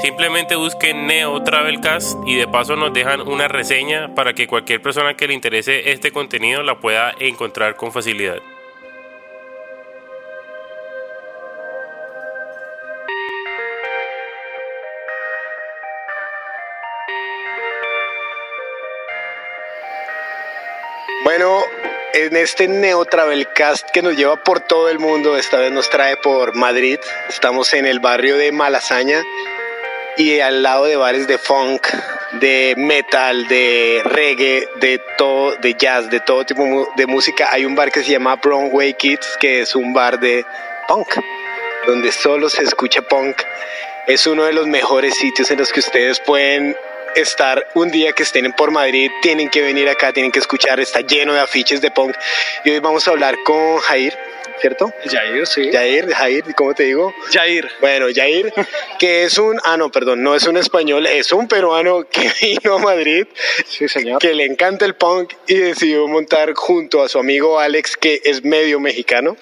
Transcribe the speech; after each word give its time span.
Simplemente 0.00 0.56
busquen 0.56 1.06
Neo 1.06 1.42
Travelcast 1.42 2.16
y 2.26 2.36
de 2.36 2.48
paso 2.48 2.76
nos 2.76 2.92
dejan 2.92 3.20
una 3.20 3.46
reseña 3.46 4.14
para 4.14 4.32
que 4.32 4.46
cualquier 4.46 4.80
persona 4.80 5.14
que 5.14 5.28
le 5.28 5.34
interese 5.34 5.92
este 5.92 6.10
contenido 6.10 6.62
la 6.62 6.80
pueda 6.80 7.14
encontrar 7.18 7.76
con 7.76 7.92
facilidad. 7.92 8.38
Bueno, 21.22 21.62
en 22.14 22.36
este 22.36 22.66
Neo 22.66 23.04
Travelcast 23.04 23.90
que 23.90 24.02
nos 24.02 24.16
lleva 24.16 24.42
por 24.42 24.60
todo 24.60 24.88
el 24.88 24.98
mundo, 24.98 25.36
esta 25.36 25.58
vez 25.58 25.70
nos 25.70 25.88
trae 25.90 26.16
por 26.16 26.56
Madrid. 26.56 26.98
Estamos 27.28 27.72
en 27.74 27.86
el 27.86 28.00
barrio 28.00 28.36
de 28.36 28.52
Malasaña 28.52 29.22
y 30.16 30.40
al 30.40 30.62
lado 30.62 30.84
de 30.84 30.96
bares 30.96 31.26
de 31.26 31.38
funk, 31.38 31.88
de 32.32 32.74
metal, 32.76 33.46
de 33.48 34.02
reggae, 34.04 34.68
de 34.80 34.98
todo, 35.16 35.56
de 35.56 35.74
jazz, 35.74 36.10
de 36.10 36.20
todo 36.20 36.44
tipo 36.44 36.92
de 36.96 37.06
música, 37.06 37.48
hay 37.50 37.64
un 37.64 37.74
bar 37.74 37.90
que 37.90 38.02
se 38.02 38.12
llama 38.12 38.36
Broadway 38.36 38.94
Kids, 38.94 39.36
que 39.38 39.60
es 39.60 39.74
un 39.74 39.92
bar 39.92 40.20
de 40.20 40.44
punk, 40.88 41.16
donde 41.86 42.12
solo 42.12 42.48
se 42.48 42.62
escucha 42.62 43.02
punk. 43.02 43.42
Es 44.06 44.26
uno 44.26 44.44
de 44.44 44.52
los 44.52 44.66
mejores 44.66 45.14
sitios 45.14 45.50
en 45.50 45.58
los 45.58 45.72
que 45.72 45.80
ustedes 45.80 46.20
pueden 46.20 46.76
estar 47.14 47.66
un 47.74 47.90
día 47.90 48.12
que 48.12 48.22
estén 48.22 48.52
por 48.52 48.70
Madrid, 48.70 49.10
tienen 49.20 49.48
que 49.48 49.62
venir 49.62 49.88
acá, 49.88 50.12
tienen 50.12 50.32
que 50.32 50.38
escuchar, 50.38 50.80
está 50.80 51.00
lleno 51.00 51.34
de 51.34 51.40
afiches 51.40 51.80
de 51.80 51.90
punk. 51.90 52.16
Y 52.64 52.70
hoy 52.70 52.78
vamos 52.80 53.06
a 53.06 53.12
hablar 53.12 53.36
con 53.44 53.78
Jair, 53.78 54.18
¿cierto? 54.62 54.90
Jair, 55.10 55.46
sí. 55.46 55.70
Jair, 55.70 56.10
Jair, 56.14 56.54
¿cómo 56.54 56.72
te 56.72 56.84
digo? 56.84 57.12
Jair. 57.32 57.68
Bueno, 57.80 58.06
Jair, 58.14 58.52
que 58.98 59.24
es 59.24 59.36
un, 59.36 59.60
ah, 59.64 59.76
no, 59.76 59.90
perdón, 59.90 60.22
no 60.22 60.34
es 60.36 60.46
un 60.46 60.56
español, 60.56 61.04
es 61.06 61.32
un 61.32 61.48
peruano 61.48 62.04
que 62.08 62.30
vino 62.40 62.76
a 62.76 62.78
Madrid, 62.78 63.26
Sí, 63.66 63.88
señor. 63.88 64.20
que 64.20 64.32
le 64.34 64.44
encanta 64.46 64.84
el 64.86 64.94
punk 64.94 65.34
y 65.48 65.56
decidió 65.56 66.06
montar 66.08 66.54
junto 66.54 67.02
a 67.02 67.08
su 67.08 67.18
amigo 67.18 67.58
Alex, 67.60 67.96
que 67.96 68.20
es 68.24 68.44
medio 68.44 68.80
mexicano. 68.80 69.36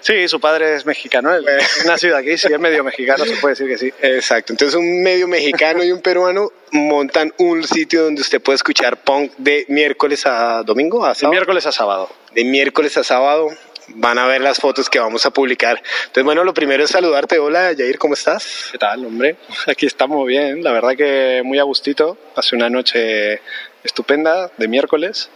Sí, 0.00 0.28
su 0.28 0.38
padre 0.38 0.74
es 0.74 0.84
mexicano, 0.84 1.34
él 1.34 1.46
nacido 1.86 2.18
aquí, 2.18 2.36
sí, 2.36 2.48
es 2.52 2.58
medio 2.60 2.84
mexicano, 2.84 3.24
se 3.24 3.36
puede 3.36 3.54
decir 3.54 3.68
que 3.68 3.78
sí. 3.78 3.90
Exacto, 4.02 4.52
entonces 4.52 4.74
un 4.78 5.02
medio 5.02 5.26
mexicano 5.26 5.82
y 5.82 5.92
un 5.92 6.02
peruano 6.02 6.52
montan 6.72 7.32
un 7.38 7.64
sitio 7.66 8.02
donde 8.02 8.20
usted 8.20 8.42
puede 8.42 8.56
escuchar 8.56 8.98
punk 8.98 9.32
de 9.38 9.64
miércoles 9.68 10.26
a 10.26 10.62
domingo, 10.62 11.06
a 11.06 11.10
De 11.10 11.14
sábado. 11.14 11.30
miércoles 11.32 11.64
a 11.64 11.72
sábado. 11.72 12.10
de 12.34 12.44
miércoles 12.44 12.98
a 12.98 13.04
sábado. 13.04 13.48
Van 13.88 14.18
a 14.18 14.26
ver 14.26 14.40
las 14.40 14.58
fotos 14.58 14.88
que 14.88 14.98
vamos 14.98 15.26
a 15.26 15.30
publicar. 15.30 15.82
Entonces, 16.06 16.24
bueno, 16.24 16.42
lo 16.42 16.54
primero 16.54 16.84
es 16.84 16.90
saludarte. 16.90 17.38
Hola, 17.38 17.74
Jair, 17.76 17.98
¿cómo 17.98 18.14
estás? 18.14 18.68
¿Qué 18.72 18.78
tal, 18.78 19.04
hombre? 19.04 19.36
Aquí 19.66 19.86
estamos 19.86 20.26
bien, 20.26 20.62
la 20.62 20.72
verdad 20.72 20.96
que 20.96 21.42
muy 21.44 21.58
a 21.58 21.64
gustito. 21.64 22.16
Hace 22.34 22.56
una 22.56 22.70
noche 22.70 23.40
estupenda 23.82 24.50
de 24.56 24.68
miércoles. 24.68 25.28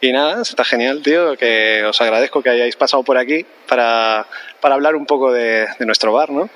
Y 0.00 0.12
nada, 0.12 0.40
está 0.40 0.64
genial, 0.64 1.02
tío, 1.02 1.36
que 1.36 1.84
os 1.84 2.00
agradezco 2.00 2.42
que 2.42 2.48
hayáis 2.48 2.74
pasado 2.74 3.02
por 3.02 3.18
aquí 3.18 3.44
para, 3.68 4.26
para 4.62 4.74
hablar 4.74 4.96
un 4.96 5.04
poco 5.04 5.30
de, 5.30 5.66
de 5.78 5.86
nuestro 5.86 6.12
bar, 6.12 6.30
¿no? 6.30 6.48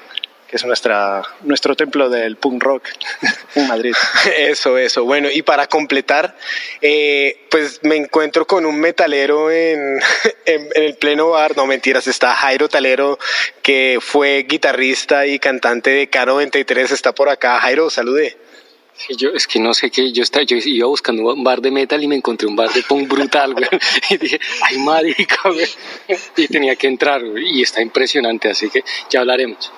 Que 0.54 0.58
es 0.58 0.64
nuestra, 0.64 1.20
nuestro 1.42 1.74
templo 1.74 2.08
del 2.08 2.36
punk 2.36 2.62
rock 2.62 2.84
en 3.56 3.66
Madrid. 3.66 3.92
Eso, 4.38 4.78
eso. 4.78 5.02
Bueno, 5.02 5.28
y 5.28 5.42
para 5.42 5.66
completar, 5.66 6.36
eh, 6.80 7.44
pues 7.50 7.80
me 7.82 7.96
encuentro 7.96 8.46
con 8.46 8.64
un 8.64 8.78
metalero 8.78 9.50
en, 9.50 9.98
en, 10.46 10.68
en 10.72 10.82
el 10.84 10.94
pleno 10.94 11.30
bar. 11.30 11.56
No, 11.56 11.66
mentiras, 11.66 12.06
está 12.06 12.36
Jairo 12.36 12.68
Talero, 12.68 13.18
que 13.62 13.98
fue 14.00 14.46
guitarrista 14.48 15.26
y 15.26 15.40
cantante 15.40 15.90
de 15.90 16.08
K93. 16.08 16.92
Está 16.92 17.12
por 17.12 17.30
acá. 17.30 17.58
Jairo, 17.58 17.90
salude. 17.90 18.36
Sí, 18.96 19.16
yo 19.16 19.30
es 19.30 19.48
que 19.48 19.58
no 19.58 19.74
sé 19.74 19.90
qué, 19.90 20.12
yo 20.12 20.22
estaba, 20.22 20.44
yo 20.44 20.56
iba 20.56 20.86
buscando 20.86 21.34
un 21.34 21.42
bar 21.42 21.60
de 21.60 21.72
metal 21.72 22.00
y 22.00 22.06
me 22.06 22.14
encontré 22.14 22.46
un 22.46 22.54
bar 22.54 22.72
de 22.72 22.84
punk 22.84 23.08
brutal, 23.08 23.54
güey. 23.54 23.66
Y 24.10 24.18
dije, 24.18 24.38
ay 24.62 24.78
marica, 24.78 25.50
güey. 25.50 25.66
Y 26.36 26.46
tenía 26.46 26.76
que 26.76 26.86
entrar, 26.86 27.24
güey. 27.24 27.58
Y 27.58 27.62
está 27.62 27.82
impresionante, 27.82 28.50
así 28.50 28.70
que 28.70 28.84
ya 29.10 29.18
hablaremos. 29.18 29.72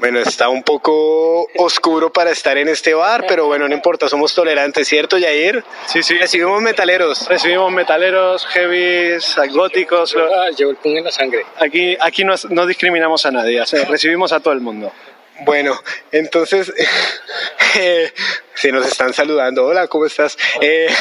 Bueno, 0.00 0.18
está 0.18 0.48
un 0.48 0.62
poco 0.62 1.46
oscuro 1.58 2.10
para 2.10 2.30
estar 2.30 2.56
en 2.56 2.68
este 2.68 2.94
bar, 2.94 3.26
pero 3.28 3.44
bueno, 3.44 3.68
no 3.68 3.74
importa, 3.74 4.08
somos 4.08 4.34
tolerantes, 4.34 4.88
¿cierto, 4.88 5.18
Jair? 5.20 5.62
Sí, 5.86 6.02
sí. 6.02 6.16
Recibimos 6.16 6.62
metaleros. 6.62 7.28
Recibimos 7.28 7.70
metaleros, 7.70 8.46
heavies, 8.46 9.36
góticos. 9.52 10.16
Ah, 10.16 10.48
llevo 10.56 10.70
el 10.70 10.78
punk 10.78 10.96
en 10.96 11.04
la 11.04 11.12
sangre. 11.12 11.44
Aquí, 11.58 11.98
aquí 12.00 12.24
no, 12.24 12.32
no 12.48 12.64
discriminamos 12.64 13.26
a 13.26 13.30
nadie, 13.30 13.60
o 13.60 13.66
sea, 13.66 13.84
recibimos 13.90 14.32
a 14.32 14.40
todo 14.40 14.54
el 14.54 14.60
mundo. 14.60 14.90
Bueno, 15.40 15.78
entonces, 16.12 16.72
eh, 17.78 18.10
se 18.54 18.72
nos 18.72 18.86
están 18.86 19.12
saludando. 19.12 19.66
Hola, 19.66 19.86
¿cómo 19.86 20.06
estás? 20.06 20.38
Eh, 20.62 20.86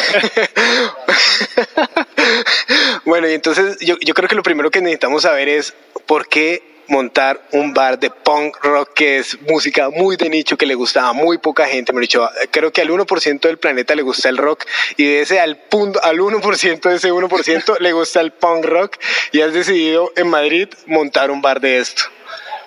bueno, 3.05 3.29
y 3.29 3.33
entonces 3.33 3.77
yo, 3.79 3.95
yo 4.01 4.13
creo 4.13 4.27
que 4.27 4.35
lo 4.35 4.43
primero 4.43 4.69
que 4.69 4.81
necesitamos 4.81 5.23
saber 5.23 5.47
es 5.47 5.73
por 6.05 6.27
qué 6.27 6.78
montar 6.89 7.41
un 7.51 7.73
bar 7.73 7.99
de 7.99 8.09
punk 8.09 8.57
rock 8.63 8.93
que 8.93 9.19
es 9.19 9.39
música 9.41 9.89
muy 9.89 10.17
de 10.17 10.29
nicho 10.29 10.57
que 10.57 10.65
le 10.65 10.75
gusta 10.75 11.07
a 11.07 11.13
muy 11.13 11.37
poca 11.37 11.67
gente. 11.67 11.93
Me 11.93 12.01
dicho, 12.01 12.27
creo 12.51 12.71
que 12.71 12.81
al 12.81 12.89
1% 12.89 13.39
del 13.39 13.57
planeta 13.57 13.95
le 13.95 14.01
gusta 14.01 14.29
el 14.29 14.37
rock 14.37 14.65
y 14.97 15.05
de 15.05 15.21
ese 15.21 15.39
al 15.39 15.57
punto, 15.57 16.01
al 16.03 16.17
1% 16.17 16.81
de 16.81 16.95
ese 16.95 17.11
1% 17.11 17.79
le 17.79 17.93
gusta 17.93 18.21
el 18.21 18.31
punk 18.31 18.65
rock 18.65 18.97
y 19.31 19.41
has 19.41 19.53
decidido 19.53 20.11
en 20.15 20.27
Madrid 20.27 20.67
montar 20.87 21.31
un 21.31 21.41
bar 21.41 21.61
de 21.61 21.79
esto. 21.79 22.03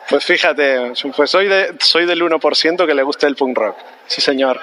Pues 0.09 0.25
fíjate, 0.25 0.93
pues 1.17 1.31
soy, 1.31 1.49
de, 1.49 1.75
soy 1.81 2.07
del 2.07 2.23
1% 2.23 2.87
que 2.87 2.95
le 2.95 3.03
gusta 3.03 3.27
el 3.27 3.37
punk 3.37 3.57
rock. 3.57 3.77
Sí, 4.07 4.21
señor. 4.21 4.61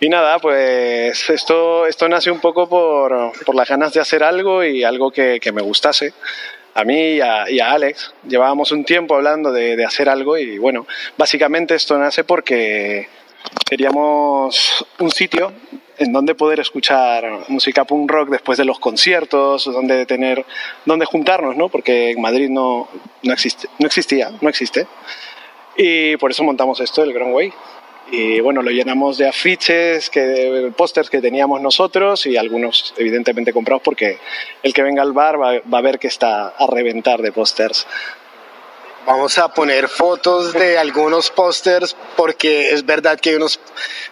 Y 0.00 0.08
nada, 0.08 0.38
pues 0.38 1.28
esto, 1.28 1.86
esto 1.86 2.08
nace 2.08 2.30
un 2.30 2.40
poco 2.40 2.68
por, 2.68 3.32
por 3.44 3.54
las 3.54 3.68
ganas 3.68 3.92
de 3.92 4.00
hacer 4.00 4.24
algo 4.24 4.64
y 4.64 4.82
algo 4.82 5.10
que, 5.10 5.38
que 5.40 5.52
me 5.52 5.60
gustase. 5.60 6.14
A 6.74 6.84
mí 6.84 7.16
y 7.16 7.20
a, 7.20 7.72
Alex 7.72 8.14
llevábamos 8.26 8.70
un 8.72 8.84
tiempo 8.84 9.14
hablando 9.14 9.52
de, 9.52 9.76
de 9.76 9.84
hacer 9.84 10.08
algo 10.08 10.38
y 10.38 10.58
bueno, 10.58 10.86
básicamente 11.16 11.74
esto 11.74 11.98
nace 11.98 12.24
porque 12.24 13.08
queríamos 13.68 14.86
un 14.98 15.10
sitio 15.10 15.52
en 16.00 16.12
donde 16.12 16.34
poder 16.34 16.60
escuchar 16.60 17.44
música 17.48 17.84
punk 17.84 18.10
rock 18.10 18.30
después 18.30 18.56
de 18.56 18.64
los 18.64 18.78
conciertos, 18.78 19.66
donde 19.66 20.06
tener, 20.06 20.46
donde 20.86 21.04
juntarnos, 21.04 21.56
¿no? 21.56 21.68
Porque 21.68 22.12
en 22.12 22.22
Madrid 22.22 22.48
no, 22.48 22.88
no, 23.22 23.32
existe, 23.34 23.68
no 23.78 23.86
existía, 23.86 24.30
no 24.40 24.48
existe. 24.48 24.86
Y 25.76 26.16
por 26.16 26.30
eso 26.30 26.42
montamos 26.42 26.80
esto, 26.80 27.02
el 27.02 27.12
Grand 27.12 27.34
Way. 27.34 27.52
Y 28.12 28.40
bueno, 28.40 28.62
lo 28.62 28.70
llenamos 28.70 29.18
de 29.18 29.28
afiches, 29.28 30.10
que, 30.10 30.72
pósters 30.76 31.08
que 31.08 31.20
teníamos 31.20 31.60
nosotros 31.60 32.26
y 32.26 32.36
algunos 32.36 32.92
evidentemente 32.96 33.52
comprados 33.52 33.82
porque 33.82 34.18
el 34.64 34.74
que 34.74 34.82
venga 34.82 35.02
al 35.02 35.12
bar 35.12 35.40
va, 35.40 35.78
a 35.78 35.80
ver 35.80 36.00
que 36.00 36.08
está 36.08 36.48
a 36.48 36.66
reventar 36.66 37.22
de 37.22 37.30
pósters. 37.30 37.86
Vamos 39.06 39.38
a 39.38 39.54
poner 39.54 39.88
fotos 39.88 40.52
de 40.52 40.76
algunos 40.76 41.30
pósters 41.30 41.96
porque 42.16 42.70
es 42.70 42.84
verdad 42.84 43.18
que 43.18 43.30
hay 43.30 43.36
unos 43.36 43.60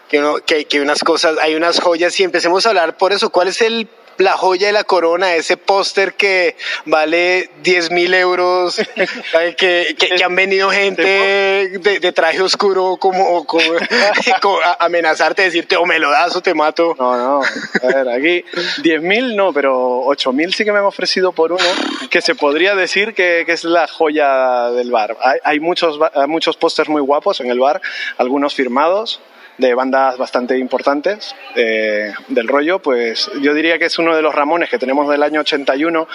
que, 0.09 0.21
uno, 0.21 0.37
que, 0.47 0.65
que 0.67 0.81
unas 0.81 1.03
cosas, 1.03 1.37
hay 1.41 1.57
unas 1.57 1.81
joyas 1.81 2.19
y 2.21 2.25
empecemos 2.25 2.65
a 2.67 2.71
hablar 2.71 2.97
por 2.97 3.13
eso. 3.13 3.31
¿Cuál 3.31 3.49
es 3.49 3.61
el 3.61 3.89
la 4.19 4.37
joya 4.37 4.67
de 4.67 4.73
la 4.73 4.85
corona, 4.85 5.35
ese 5.35 5.57
póster 5.57 6.15
que 6.15 6.57
vale 6.85 7.51
10 7.63 7.91
mil 7.91 8.13
euros, 8.15 8.77
que, 9.57 9.95
que, 9.99 10.17
que, 10.17 10.25
han 10.25 10.35
venido 10.35 10.71
gente 10.71 11.03
de, 11.03 12.01
de 12.01 12.13
traje 12.13 12.43
oscuro 12.43 12.97
como, 12.99 13.45
como, 13.47 13.65
como 14.43 14.61
a 14.61 14.77
amenazarte, 14.81 15.43
decirte 15.43 15.77
o 15.77 15.87
me 15.87 15.99
lo 15.99 16.11
das 16.11 16.35
o 16.37 16.41
te 16.41 16.55
mato. 16.55 16.95
No, 16.99 17.17
no, 17.17 17.43
a 17.43 17.87
ver, 17.87 18.09
aquí 18.09 18.45
10 18.83 19.03
mil 19.03 19.37
no, 19.37 19.53
pero 19.53 20.01
8 20.05 20.33
mil 20.33 20.53
sí 20.55 20.65
que 20.65 20.73
me 20.73 20.79
han 20.79 20.85
ofrecido 20.85 21.33
por 21.33 21.53
uno, 21.53 21.65
que 22.11 22.21
se 22.21 22.35
podría 22.35 22.75
decir 22.75 23.15
que, 23.15 23.45
que 23.47 23.53
es 23.53 23.65
la 23.65 23.87
joya 23.87 24.71
del 24.71 24.91
bar. 24.91 25.17
Hay, 25.23 25.39
hay 25.45 25.61
muchos, 25.61 25.99
muchos 26.27 26.57
pósters 26.57 26.89
muy 26.89 27.03
guapos 27.03 27.41
en 27.41 27.51
el 27.51 27.61
bar, 27.61 27.81
algunos 28.17 28.55
firmados 28.55 29.21
de 29.59 29.75
bandas 29.75 30.17
bastante 30.17 30.57
importantes 30.57 31.35
eh, 31.55 32.13
del 32.29 32.49
rollo, 32.49 32.79
pues 32.79 33.31
yo 33.41 33.53
diría 33.55 33.79
que 33.79 33.87
es 33.87 33.99
uno 33.99 34.15
de 34.15 34.23
los 34.23 34.35
Ramones 34.35 34.71
que 34.71 34.79
tenemos 34.79 35.09
del 35.09 35.23
año 35.23 35.41
81, 35.41 36.09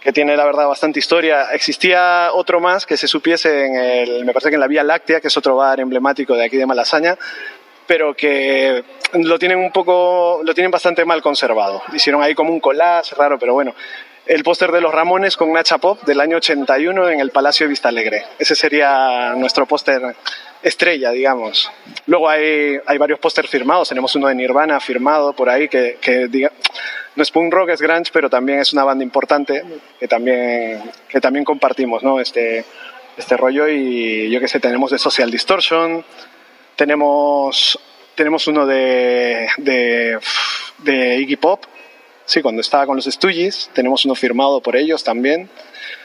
que 0.00 0.12
tiene 0.12 0.36
la 0.36 0.44
verdad 0.44 0.68
bastante 0.68 0.98
historia. 0.98 1.46
Existía 1.52 2.28
otro 2.32 2.60
más 2.60 2.86
que 2.86 2.96
se 2.96 3.08
supiese 3.08 3.66
en 3.66 3.76
el, 3.76 4.24
me 4.24 4.32
parece 4.32 4.50
que 4.50 4.56
en 4.56 4.60
la 4.60 4.66
Vía 4.68 4.84
Láctea, 4.84 5.20
que 5.20 5.28
es 5.28 5.36
otro 5.36 5.56
bar 5.56 5.80
emblemático 5.80 6.34
de 6.34 6.44
aquí 6.44 6.56
de 6.56 6.66
Malasaña, 6.66 7.16
pero 7.86 8.14
que 8.14 8.84
lo 9.14 9.38
tienen 9.38 9.58
un 9.58 9.72
poco, 9.72 10.40
lo 10.44 10.54
tienen 10.54 10.70
bastante 10.70 11.04
mal 11.04 11.22
conservado. 11.22 11.82
Hicieron 11.92 12.22
ahí 12.22 12.34
como 12.34 12.52
un 12.52 12.60
collage 12.60 13.14
raro, 13.14 13.38
pero 13.38 13.54
bueno. 13.54 13.74
El 14.26 14.44
póster 14.44 14.70
de 14.70 14.80
los 14.80 14.92
Ramones 14.92 15.36
con 15.36 15.52
Nacha 15.52 15.78
Pop 15.78 16.02
del 16.02 16.20
año 16.20 16.36
81 16.36 17.10
en 17.10 17.20
el 17.20 17.30
Palacio 17.30 17.66
de 17.66 17.70
Vista 17.70 17.88
Alegre. 17.88 18.24
Ese 18.38 18.54
sería 18.54 19.34
nuestro 19.36 19.66
póster 19.66 20.14
estrella, 20.62 21.10
digamos. 21.10 21.70
Luego 22.06 22.28
hay, 22.28 22.78
hay 22.86 22.98
varios 22.98 23.18
pósters 23.18 23.50
firmados. 23.50 23.88
Tenemos 23.88 24.14
uno 24.14 24.28
de 24.28 24.34
Nirvana 24.34 24.78
firmado 24.80 25.32
por 25.32 25.48
ahí 25.48 25.68
que, 25.68 25.98
que 26.00 26.28
diga, 26.28 26.52
no 27.16 27.22
es 27.22 27.30
punk 27.30 27.52
rock, 27.52 27.70
es 27.70 27.82
grunge, 27.82 28.10
pero 28.12 28.30
también 28.30 28.60
es 28.60 28.72
una 28.72 28.84
banda 28.84 29.04
importante 29.04 29.64
que 29.98 30.08
también, 30.08 30.80
que 31.08 31.20
también 31.20 31.44
compartimos, 31.44 32.02
¿no? 32.02 32.20
Este, 32.20 32.64
este 33.16 33.36
rollo 33.36 33.68
y 33.68 34.30
yo 34.30 34.40
qué 34.40 34.48
sé, 34.48 34.60
tenemos 34.60 34.90
de 34.92 34.98
Social 34.98 35.30
Distortion, 35.30 36.04
tenemos, 36.76 37.78
tenemos 38.14 38.46
uno 38.46 38.66
de, 38.66 39.48
de, 39.58 40.18
de 40.78 41.16
Iggy 41.16 41.36
Pop, 41.36 41.64
sí, 42.24 42.42
cuando 42.42 42.60
estaba 42.60 42.86
con 42.86 42.96
los 42.96 43.04
Stooges, 43.06 43.70
tenemos 43.72 44.04
uno 44.04 44.14
firmado 44.14 44.60
por 44.60 44.76
ellos 44.76 45.04
también. 45.04 45.48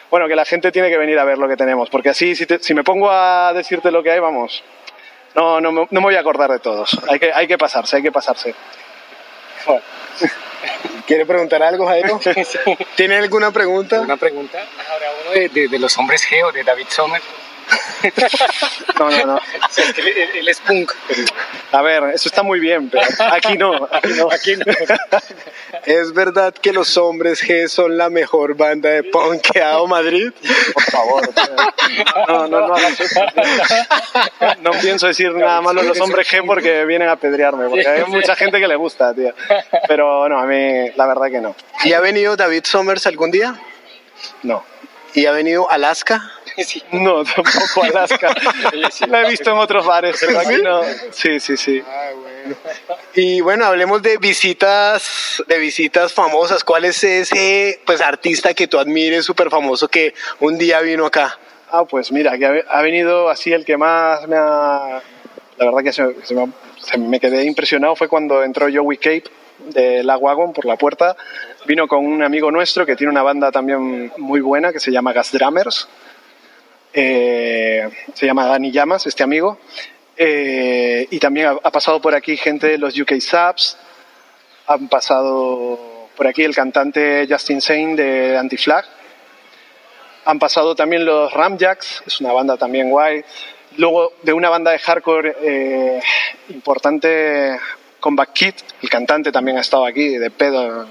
Bueno, 0.09 0.27
que 0.27 0.35
la 0.35 0.45
gente 0.45 0.71
tiene 0.71 0.89
que 0.89 0.97
venir 0.97 1.19
a 1.19 1.25
ver 1.25 1.37
lo 1.37 1.47
que 1.47 1.57
tenemos, 1.57 1.89
porque 1.89 2.09
así, 2.09 2.35
si, 2.35 2.45
te- 2.45 2.59
si 2.59 2.73
me 2.73 2.83
pongo 2.83 3.09
a 3.11 3.51
decirte 3.53 3.91
lo 3.91 4.01
que 4.03 4.11
hay, 4.11 4.19
vamos, 4.19 4.63
no, 5.35 5.59
no, 5.59 5.71
me- 5.71 5.87
no 5.91 5.99
me 6.01 6.05
voy 6.07 6.15
a 6.15 6.21
acordar 6.21 6.49
de 6.51 6.59
todos. 6.59 6.97
Hay 7.09 7.19
que, 7.19 7.31
hay 7.33 7.47
que 7.47 7.57
pasarse, 7.57 7.97
hay 7.97 8.03
que 8.03 8.11
pasarse. 8.11 8.55
Bueno. 9.65 9.81
¿Quiere 11.05 11.25
preguntar 11.25 11.61
algo, 11.63 11.85
Jairo? 11.87 12.19
¿Tiene 12.95 13.17
alguna 13.17 13.51
pregunta? 13.51 14.01
Una 14.01 14.17
pregunta. 14.17 14.59
Ahora 14.91 15.05
uno 15.23 15.31
de, 15.31 15.49
de- 15.49 15.67
de 15.67 15.79
los 15.79 15.97
hombres 15.97 16.23
G 16.27 16.43
o 16.43 16.51
de 16.51 16.63
David 16.63 16.87
Sommer. 16.89 17.21
No, 18.99 19.09
no, 19.11 19.25
no. 19.25 19.37
él, 19.77 20.07
él- 20.07 20.29
él 20.39 20.47
es 20.49 20.59
punk. 20.61 20.91
A 21.71 21.81
ver, 21.81 22.03
eso 22.13 22.29
está 22.29 22.41
muy 22.41 22.59
bien, 22.59 22.89
pero 22.89 23.03
aquí 23.31 23.57
no. 23.57 23.87
Aquí 23.91 24.09
no. 24.15 24.31
Aquí 24.31 24.55
no. 24.55 24.65
¿Es 25.85 26.13
verdad 26.13 26.53
que 26.53 26.73
los 26.73 26.97
hombres 26.97 27.43
G 27.43 27.67
son 27.67 27.97
la 27.97 28.09
mejor 28.09 28.55
banda 28.55 28.89
de 28.89 29.03
punk 29.03 29.41
que 29.41 29.61
ha 29.61 29.67
dado 29.69 29.87
Madrid? 29.87 30.31
Por 30.73 30.83
favor. 30.83 31.27
tío. 31.27 31.55
No, 32.27 32.47
no, 32.47 32.67
no. 32.67 32.75
No 34.61 34.71
pienso 34.81 35.07
decir 35.07 35.31
nada 35.33 35.61
malo 35.61 35.81
de 35.81 35.89
los 35.89 35.99
hombres 36.01 36.27
G 36.27 36.43
porque 36.45 36.85
vienen 36.85 37.09
a 37.09 37.13
apedrearme, 37.13 37.67
porque 37.69 37.87
hay 37.87 38.03
mucha 38.05 38.35
gente 38.35 38.59
que 38.59 38.67
le 38.67 38.75
gusta, 38.75 39.13
tío. 39.13 39.33
Pero 39.87 40.27
no, 40.27 40.39
a 40.39 40.45
mí 40.45 40.89
la 40.95 41.05
verdad 41.07 41.27
que 41.29 41.39
no. 41.39 41.55
¿Y 41.83 41.93
ha 41.93 41.99
venido 41.99 42.35
David 42.35 42.63
Somers 42.65 43.05
algún 43.07 43.31
día? 43.31 43.55
No. 44.43 44.63
¿Y 45.13 45.25
ha 45.25 45.31
venido 45.31 45.69
Alaska? 45.69 46.31
Sí. 46.65 46.81
No, 46.91 47.23
tampoco 47.23 47.83
Alaska. 47.83 48.33
La 49.07 49.21
he 49.21 49.29
visto 49.29 49.51
en 49.51 49.57
otros 49.57 49.85
bares, 49.85 50.17
pero 50.19 50.39
aquí 50.39 50.61
no. 50.63 50.81
Sí, 51.11 51.39
sí, 51.39 51.55
sí. 51.55 51.83
Y 53.13 53.41
bueno, 53.41 53.65
hablemos 53.65 54.01
de 54.01 54.17
visitas, 54.17 55.43
de 55.47 55.59
visitas 55.59 56.13
famosas. 56.13 56.63
¿Cuál 56.63 56.85
es 56.85 57.03
ese 57.03 57.79
pues 57.85 58.01
artista 58.01 58.53
que 58.53 58.67
tú 58.67 58.79
admires, 58.79 59.25
súper 59.25 59.49
famoso, 59.49 59.87
que 59.87 60.13
un 60.39 60.57
día 60.57 60.81
vino 60.81 61.05
acá? 61.05 61.37
Ah, 61.69 61.85
pues 61.85 62.11
mira, 62.11 62.37
que 62.37 62.45
ha 62.45 62.63
ha 62.69 62.81
venido 62.81 63.29
así 63.29 63.53
el 63.53 63.65
que 63.65 63.77
más 63.77 64.27
me 64.27 64.37
ha... 64.37 65.01
La 65.57 65.65
verdad 65.65 65.83
que 65.83 65.91
se, 65.91 66.15
se 66.23 66.33
me, 66.35 66.47
se 66.79 66.97
me 66.97 67.19
quedé 67.19 67.43
impresionado 67.43 67.95
fue 67.95 68.07
cuando 68.07 68.43
entró 68.43 68.67
Joey 68.71 68.97
Cape 68.97 69.23
de 69.59 70.03
La 70.03 70.17
Wagon 70.17 70.53
por 70.53 70.65
la 70.65 70.75
puerta. 70.75 71.15
Vino 71.65 71.87
con 71.87 72.05
un 72.05 72.23
amigo 72.23 72.51
nuestro 72.51 72.85
que 72.85 72.95
tiene 72.95 73.11
una 73.11 73.23
banda 73.23 73.51
también 73.51 74.11
muy 74.17 74.39
buena 74.39 74.71
que 74.71 74.79
se 74.79 74.91
llama 74.91 75.13
Gas 75.13 75.31
Drummers. 75.31 75.87
Eh, 76.93 77.89
se 78.13 78.25
llama 78.25 78.45
Dani 78.45 78.71
Llamas, 78.71 79.05
este 79.05 79.23
amigo. 79.23 79.57
Eh, 80.15 81.07
y 81.11 81.19
también 81.19 81.57
ha, 81.63 81.71
pasado 81.71 82.01
por 82.01 82.15
aquí 82.15 82.37
gente 82.37 82.67
de 82.67 82.77
los 82.77 82.97
UK 82.99 83.19
Subs. 83.19 83.77
Han 84.67 84.87
pasado 84.87 86.09
por 86.15 86.27
aquí 86.27 86.43
el 86.43 86.55
cantante 86.55 87.27
Justin 87.29 87.61
Sane 87.61 87.95
de 87.95 88.37
Anti-Flag. 88.37 88.85
Han 90.25 90.39
pasado 90.39 90.75
también 90.75 91.05
los 91.05 91.31
Ramjacks, 91.31 92.03
es 92.05 92.19
una 92.19 92.33
banda 92.33 92.57
también 92.57 92.89
guay. 92.89 93.23
Luego 93.77 94.13
de 94.23 94.33
una 94.33 94.49
banda 94.49 94.71
de 94.71 94.79
hardcore 94.79 95.35
eh, 95.41 96.01
importante, 96.49 97.57
Comeback 97.99 98.33
Kid, 98.33 98.53
el 98.81 98.89
cantante 98.89 99.31
también 99.31 99.57
ha 99.57 99.61
estado 99.61 99.85
aquí, 99.85 100.17
de 100.17 100.31
pedo. 100.31 100.87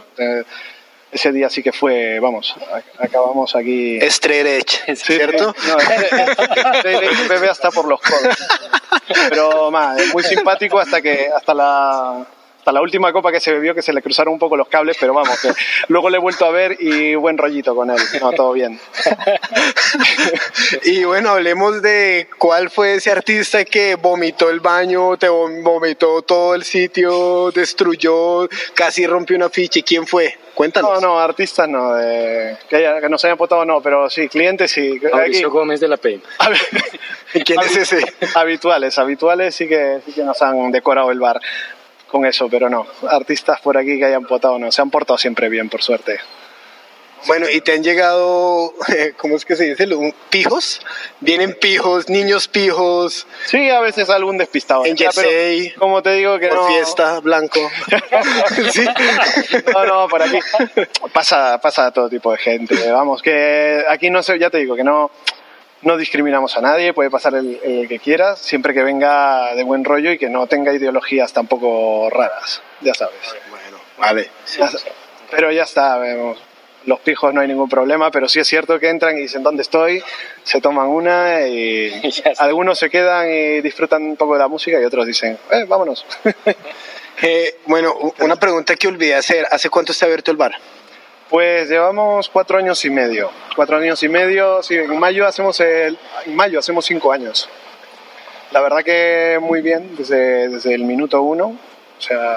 Ese 1.17 1.33
día 1.33 1.51
sí 1.51 1.63
que 1.63 1.73
fue, 1.73 2.19
vamos, 2.21 2.55
acabamos 2.99 3.55
aquí. 3.57 3.99
Edge, 3.99 4.97
¿cierto? 4.97 5.55
No, 5.69 5.79
este- 5.79 7.05
este 7.07 7.29
bebe 7.29 7.51
hasta 7.51 7.71
por 7.71 7.87
los 7.89 8.01
codos. 8.01 8.37
Pero 9.29 9.71
más, 9.71 9.99
muy 10.13 10.23
simpático 10.23 10.79
hasta 10.79 11.01
que 11.03 11.29
hasta 11.35 11.53
la 11.55 12.27
hasta 12.67 12.73
la 12.73 12.81
última 12.83 13.13
copa 13.13 13.31
que 13.31 13.39
se 13.39 13.53
bebió 13.53 13.77
que 13.77 13.81
se 13.83 13.93
le 13.93 14.03
cruzaron 14.03 14.33
un 14.33 14.41
poco 14.41 14.57
los 14.57 14.67
cables, 14.67 14.97
pero 14.99 15.15
vamos, 15.15 15.39
que 15.41 15.53
luego 15.89 16.11
le 16.11 16.17
he 16.17 16.21
vuelto 16.21 16.45
a 16.47 16.51
ver 16.51 16.77
y 16.81 17.15
buen 17.15 17.39
rollito 17.39 17.77
con 17.77 17.91
él. 17.93 17.99
No, 18.21 18.33
todo 18.33 18.53
bien. 18.53 18.81
Y 20.85 21.05
bueno, 21.05 21.31
hablemos 21.31 21.81
de 21.81 22.29
cuál 22.39 22.71
fue 22.71 22.95
ese 22.95 23.11
artista 23.13 23.65
que 23.65 23.95
vomitó 23.95 24.51
el 24.51 24.59
baño, 24.61 25.17
te 25.17 25.29
vom- 25.29 25.63
vomitó 25.63 26.23
todo 26.23 26.55
el 26.57 26.65
sitio, 26.65 27.51
destruyó, 27.53 28.49
casi 28.75 29.07
rompió 29.07 29.37
una 29.37 29.49
ficha. 29.49 29.81
¿Quién 29.87 30.07
fue? 30.07 30.37
Cuéntanos. 30.55 31.01
No, 31.01 31.09
no, 31.09 31.19
artistas 31.21 31.69
no, 31.69 31.95
de, 31.95 32.57
que, 32.69 32.77
haya- 32.77 33.01
que 33.01 33.09
nos 33.09 33.25
hayan 33.25 33.37
votado 33.37 33.65
no, 33.65 33.81
pero 33.81 34.09
sí, 34.11 34.29
clientes 34.29 34.73
sí. 34.73 34.97
Aquí- 34.97 35.07
Mauricio 35.13 35.51
Gómez 35.51 35.79
de 35.81 35.89
la 35.89 35.97
ver, 36.49 36.59
¿Y 37.35 37.41
quién 37.43 37.61
es 37.61 37.77
ese? 37.77 38.01
habituales, 38.35 38.99
habituales 38.99 39.55
sí 39.55 39.69
que, 39.69 40.01
sí 40.05 40.13
que 40.13 40.23
nos 40.25 40.41
han 40.43 40.73
decorado 40.73 41.11
el 41.13 41.21
bar 41.21 41.41
con 42.17 42.27
eso, 42.27 42.49
pero 42.49 42.69
no, 42.69 42.87
artistas 43.09 43.61
por 43.61 43.77
aquí 43.77 43.99
que 43.99 44.05
hayan 44.07 44.23
votado 44.25 44.59
no, 44.59 44.73
se 44.73 44.81
han 44.83 44.91
portado 44.91 45.19
siempre 45.19 45.49
bien, 45.49 45.69
por 45.69 45.83
suerte. 45.83 46.19
Bueno, 47.27 47.47
y 47.51 47.61
te 47.61 47.73
han 47.73 47.83
llegado, 47.83 48.73
¿cómo 49.17 49.37
es 49.37 49.45
que 49.45 49.57
se 49.57 49.65
dice? 49.65 49.93
¿Un- 49.95 50.15
¿Pijos? 50.31 50.81
Vienen 51.21 51.55
pijos, 51.59 52.09
niños 52.09 52.47
pijos, 52.47 53.27
Sí, 53.47 53.69
a 53.71 53.81
veces 53.81 54.09
algún 54.11 54.39
despistado. 54.39 54.85
En 54.87 54.97
Ya, 54.97 55.11
pero 55.15 55.29
jersey, 55.29 55.73
Como 55.73 56.03
te 56.03 56.13
digo 56.13 56.39
que 56.39 56.49
por 56.49 56.59
no, 56.59 56.69
fiesta, 56.69 57.21
blanco. 57.21 57.59
sí. 58.73 58.87
No, 59.73 59.85
no, 59.87 60.09
por 60.09 60.23
aquí 60.23 60.39
pasa, 61.13 61.59
pasa 61.61 61.91
todo 61.91 62.09
tipo 62.09 62.31
de 62.33 62.39
gente. 62.39 62.91
Vamos, 62.93 63.23
que 63.23 63.85
aquí 63.89 64.09
no 64.11 64.23
sé, 64.23 64.39
ya 64.39 64.51
te 64.51 64.59
digo 64.59 64.77
que 64.77 64.85
no, 64.85 65.11
no 65.87 65.97
discriminamos 65.97 66.57
a 66.57 66.61
nadie, 66.61 66.93
puede 66.93 67.11
pasar 67.11 67.37
el, 67.37 67.61
el 67.63 67.89
que 67.89 68.01
quiera, 68.01 68.35
siempre 68.35 68.75
que 68.75 68.83
venga 68.83 69.55
de 69.55 69.63
buen 69.63 69.85
rollo 69.85 70.11
y 70.11 70.19
que 70.19 70.29
no 70.29 70.49
tenga 70.49 70.75
ideologías 70.75 71.33
tampoco 71.33 72.11
raras, 72.11 72.61
ya 72.81 72.93
sabes. 72.93 73.37
Bueno, 73.49 73.79
vale. 73.97 74.29
Ya 74.59 74.69
pero 75.31 75.53
ya 75.53 75.63
está, 75.63 75.97
vemos. 75.99 76.39
Los 76.87 77.01
pijos 77.01 77.33
no 77.33 77.41
hay 77.41 77.49
ningún 77.49 77.69
problema, 77.69 78.11
pero 78.11 78.29
sí 78.29 78.41
es 78.41 78.49
cierto 78.49 78.79
que 78.79 78.89
entran 78.89 79.17
y 79.17 79.23
dicen 79.23 79.43
dónde 79.43 79.63
estoy, 79.63 80.03
se 80.43 80.61
toman 80.61 80.89
una 80.89 81.47
y 81.47 81.93
algunos 82.39 82.79
se 82.79 82.91
quedan 82.91 83.29
y 83.31 83.61
disfrutan 83.61 84.03
un 84.03 84.17
poco 84.17 84.35
de 84.35 84.41
la 84.41 84.49
música 84.49 84.81
y 84.81 84.85
otros 84.85 85.07
dicen, 85.07 85.39
eh, 85.51 85.65
vámonos. 85.69 86.05
Eh, 87.23 87.61
bueno, 87.65 87.95
una 88.21 88.37
pregunta 88.37 88.77
que 88.77 88.89
olvidé 88.89 89.15
hacer. 89.15 89.47
¿Hace 89.51 89.71
cuánto 89.71 89.93
está 89.93 90.05
abierto 90.05 90.31
el 90.31 90.37
bar? 90.37 90.53
Pues 91.31 91.69
llevamos 91.69 92.29
cuatro 92.29 92.59
años 92.59 92.85
y 92.85 92.91
medio. 92.91 93.31
Cuatro 93.57 93.79
años 93.79 94.03
y 94.03 94.09
medio, 94.09 94.63
sí, 94.63 94.77
en 94.77 94.99
mayo 94.99 95.27
hacemos 95.27 95.59
el, 95.61 95.99
en 96.25 96.37
mayo 96.37 96.59
hacemos 96.59 96.85
cinco 96.85 97.13
años. 97.13 97.49
La 98.53 98.61
verdad 98.61 98.85
que 98.85 99.39
muy 99.41 99.61
bien, 99.61 99.97
desde, 99.97 100.49
desde 100.49 100.75
el 100.75 100.85
minuto 100.85 101.21
uno. 101.23 101.59
O 101.99 102.01
sea, 102.01 102.37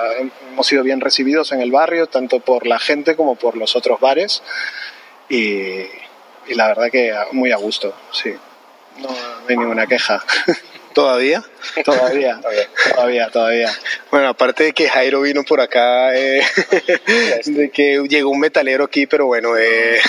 hemos 0.52 0.66
sido 0.66 0.84
bien 0.84 1.02
recibidos 1.02 1.52
en 1.52 1.62
el 1.62 1.72
barrio, 1.72 2.08
tanto 2.08 2.40
por 2.40 2.66
la 2.66 2.80
gente 2.80 3.16
como 3.16 3.36
por 3.36 3.58
los 3.58 3.76
otros 3.76 4.00
bares. 4.00 4.42
Y, 5.28 5.82
y 6.48 6.56
la 6.56 6.68
verdad 6.68 6.90
que 6.90 7.14
muy 7.34 7.52
a 7.52 7.58
gusto, 7.58 7.94
sí. 8.12 8.34
No, 8.98 9.10
no 9.10 9.48
hay 9.48 9.58
ninguna 9.58 9.86
queja. 9.86 10.24
¿Todavía? 10.94 11.44
todavía, 11.86 12.40
todavía, 12.94 13.30
todavía. 13.30 13.72
Bueno, 14.12 14.30
aparte 14.30 14.66
de 14.66 14.74
que 14.74 14.90
Jairo 14.90 15.22
vino 15.22 15.44
por 15.44 15.62
acá, 15.62 16.16
eh, 16.16 16.42
de 17.46 17.70
que 17.70 18.04
llegó 18.08 18.30
un 18.30 18.40
metalero 18.40 18.84
aquí, 18.84 19.06
pero 19.06 19.26
bueno, 19.28 19.58
eh, 19.58 20.00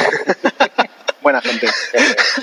Buena 1.22 1.40
gente. 1.42 1.68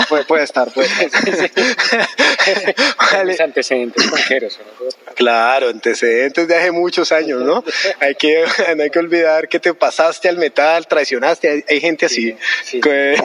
Puede, 0.07 0.25
puede 0.25 0.43
estar, 0.43 0.71
puede 0.71 0.87
estar. 0.87 1.21
vale. 3.11 3.31
Mis 3.31 3.41
antecedentes 3.41 4.09
conqueros. 4.09 4.59
¿no? 4.59 5.13
Claro, 5.15 5.69
antecedentes 5.69 6.47
de 6.47 6.55
hace 6.55 6.71
muchos 6.71 7.11
años, 7.11 7.41
¿no? 7.41 7.63
Hay 7.99 8.15
que, 8.15 8.45
no 8.75 8.83
hay 8.83 8.89
que 8.89 8.99
olvidar 8.99 9.47
que 9.47 9.59
te 9.59 9.73
pasaste 9.73 10.29
al 10.29 10.37
metal, 10.37 10.87
traicionaste, 10.87 11.49
hay, 11.49 11.65
hay 11.67 11.81
gente 11.81 12.05
así. 12.05 12.35
Sí. 12.63 12.79
Que, 12.79 13.15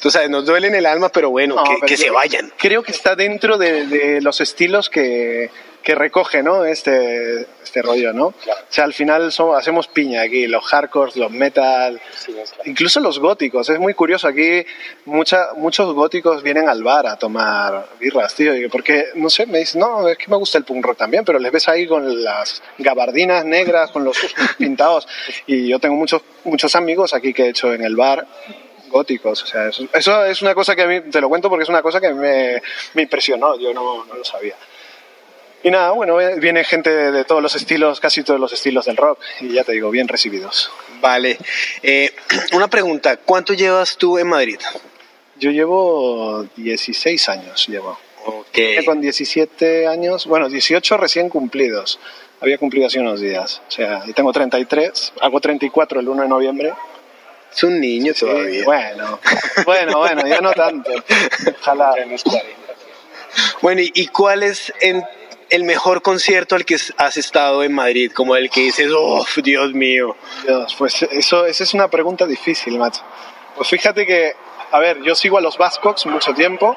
tú 0.00 0.10
sabes, 0.10 0.30
nos 0.30 0.46
duele 0.46 0.68
en 0.68 0.74
el 0.74 0.86
alma, 0.86 1.10
pero 1.10 1.30
bueno, 1.30 1.56
No, 1.56 1.64
que, 1.64 1.74
pero 1.74 1.86
que 1.86 1.96
yo 1.96 2.04
se 2.04 2.10
vayan. 2.10 2.52
Creo 2.56 2.82
que 2.82 2.92
está 2.92 3.14
dentro 3.14 3.58
de, 3.58 3.86
de 3.86 4.20
los 4.22 4.40
estilos 4.40 4.88
que, 4.88 5.50
que 5.84 5.94
recoge, 5.94 6.42
¿no? 6.42 6.64
Este, 6.64 7.42
este 7.62 7.82
rollo, 7.82 8.12
¿no? 8.14 8.28
O 8.28 8.34
sea, 8.70 8.84
al 8.84 8.94
final 8.94 9.30
somos- 9.30 9.58
hacemos 9.58 9.86
piña 9.86 10.22
aquí, 10.22 10.46
los 10.46 10.64
hardcores, 10.64 11.16
los 11.16 11.30
metal, 11.30 12.00
incluso 12.64 13.00
los 13.00 13.18
góticos. 13.18 13.68
Es 13.68 13.78
muy 13.78 13.92
curioso, 13.94 14.26
aquí 14.26 14.64
mucha, 15.04 15.48
muchos 15.56 15.92
góticos 15.94 16.42
vienen 16.42 16.68
al 16.68 16.82
bar 16.82 17.06
a 17.06 17.16
tomar 17.16 17.86
birras, 18.00 18.34
tío, 18.34 18.52
porque, 18.70 19.08
no 19.14 19.28
sé, 19.28 19.44
me 19.46 19.58
dicen, 19.58 19.80
no, 19.82 20.08
es 20.08 20.16
que 20.16 20.28
me 20.28 20.36
gusta 20.36 20.56
el 20.58 20.64
punk 20.64 20.84
rock 20.86 20.96
también, 20.98 21.24
pero 21.24 21.38
les 21.38 21.52
ves 21.52 21.68
ahí 21.68 21.86
con 21.86 22.24
las 22.24 22.62
gabardinas 22.78 23.44
negras, 23.44 23.90
con 23.90 24.04
los 24.04 24.16
pintados, 24.58 25.06
y 25.46 25.68
yo 25.68 25.78
tengo 25.78 25.96
muchos, 25.96 26.22
muchos 26.44 26.74
amigos 26.76 27.12
aquí 27.12 27.34
que 27.34 27.44
he 27.44 27.48
hecho 27.50 27.74
en 27.74 27.84
el 27.84 27.94
bar 27.94 28.26
góticos, 28.88 29.42
o 29.42 29.46
sea, 29.46 29.68
eso, 29.68 29.86
eso 29.92 30.24
es 30.24 30.40
una 30.40 30.54
cosa 30.54 30.74
que 30.76 30.82
a 30.82 30.86
mí, 30.86 31.00
te 31.10 31.20
lo 31.20 31.28
cuento 31.28 31.48
porque 31.50 31.64
es 31.64 31.68
una 31.68 31.82
cosa 31.82 32.00
que 32.00 32.14
me, 32.14 32.62
me 32.94 33.02
impresionó, 33.02 33.58
yo 33.58 33.74
no, 33.74 34.04
no 34.06 34.14
lo 34.14 34.24
sabía. 34.24 34.54
Y 35.64 35.70
nada, 35.70 35.92
bueno, 35.92 36.20
eh, 36.20 36.38
viene 36.38 36.62
gente 36.62 36.90
de, 36.90 37.24
todos 37.24 37.42
los 37.42 37.54
estilos, 37.56 37.98
casi 37.98 38.22
todos 38.22 38.38
los 38.38 38.52
estilos 38.52 38.84
del 38.84 38.98
rock, 38.98 39.18
y 39.40 39.54
ya 39.54 39.64
te 39.64 39.72
digo, 39.72 39.90
bien 39.90 40.06
recibidos. 40.06 40.70
Vale. 41.00 41.38
Eh, 41.82 42.12
una 42.52 42.68
pregunta, 42.68 43.16
¿cuánto 43.16 43.54
llevas 43.54 43.96
tú 43.96 44.18
en 44.18 44.28
Madrid? 44.28 44.58
Yo 45.36 45.50
llevo 45.50 46.46
16 46.56 47.28
años, 47.30 47.66
llevo. 47.66 47.98
Ok. 48.26 48.58
Con 48.84 49.00
17 49.00 49.86
años, 49.86 50.26
bueno, 50.26 50.50
18 50.50 50.96
recién 50.98 51.30
cumplidos. 51.30 51.98
Había 52.40 52.58
cumplido 52.58 52.86
hace 52.86 53.00
unos 53.00 53.20
días. 53.20 53.62
O 53.66 53.70
sea, 53.70 54.02
y 54.06 54.12
tengo 54.12 54.32
33, 54.32 55.14
hago 55.22 55.40
34 55.40 56.00
el 56.00 56.08
1 56.08 56.22
de 56.24 56.28
noviembre. 56.28 56.74
Es 57.50 57.62
un 57.64 57.80
niño 57.80 58.12
Sí, 58.14 58.20
todavía. 58.20 58.64
bueno, 58.64 59.18
bueno, 59.64 59.98
bueno, 59.98 60.26
ya 60.26 60.40
no 60.42 60.52
tanto. 60.52 60.90
Ojalá. 61.60 61.94
Bueno, 63.62 63.80
¿y, 63.80 63.90
y 63.94 64.06
cuál 64.08 64.42
es 64.42 64.72
en- 64.80 65.02
el 65.50 65.64
mejor 65.64 66.02
concierto 66.02 66.54
al 66.54 66.64
que 66.64 66.76
has 66.96 67.16
estado 67.16 67.62
en 67.62 67.72
Madrid? 67.72 68.12
Como 68.12 68.36
el 68.36 68.50
que 68.50 68.60
dices, 68.62 68.90
oh, 68.96 69.24
Dios 69.42 69.72
mío. 69.72 70.16
Dios, 70.46 70.74
pues 70.78 71.02
eso, 71.02 71.46
esa 71.46 71.64
es 71.64 71.74
una 71.74 71.88
pregunta 71.88 72.26
difícil, 72.26 72.78
macho. 72.78 73.02
Pues 73.56 73.68
fíjate 73.68 74.06
que, 74.06 74.32
a 74.72 74.78
ver, 74.78 75.02
yo 75.02 75.14
sigo 75.14 75.38
a 75.38 75.40
los 75.40 75.56
Bascocks 75.58 76.06
mucho 76.06 76.32
tiempo 76.34 76.76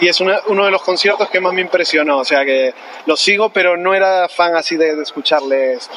y 0.00 0.08
es 0.08 0.20
uno 0.20 0.64
de 0.64 0.70
los 0.70 0.82
conciertos 0.82 1.28
que 1.30 1.40
más 1.40 1.52
me 1.52 1.60
impresionó. 1.62 2.18
O 2.18 2.24
sea 2.24 2.44
que 2.44 2.74
los 3.06 3.18
sigo, 3.20 3.48
pero 3.50 3.76
no 3.76 3.94
era 3.94 4.28
fan 4.28 4.54
así 4.56 4.76
de, 4.76 4.94
de 4.94 5.02
escucharles 5.02 5.90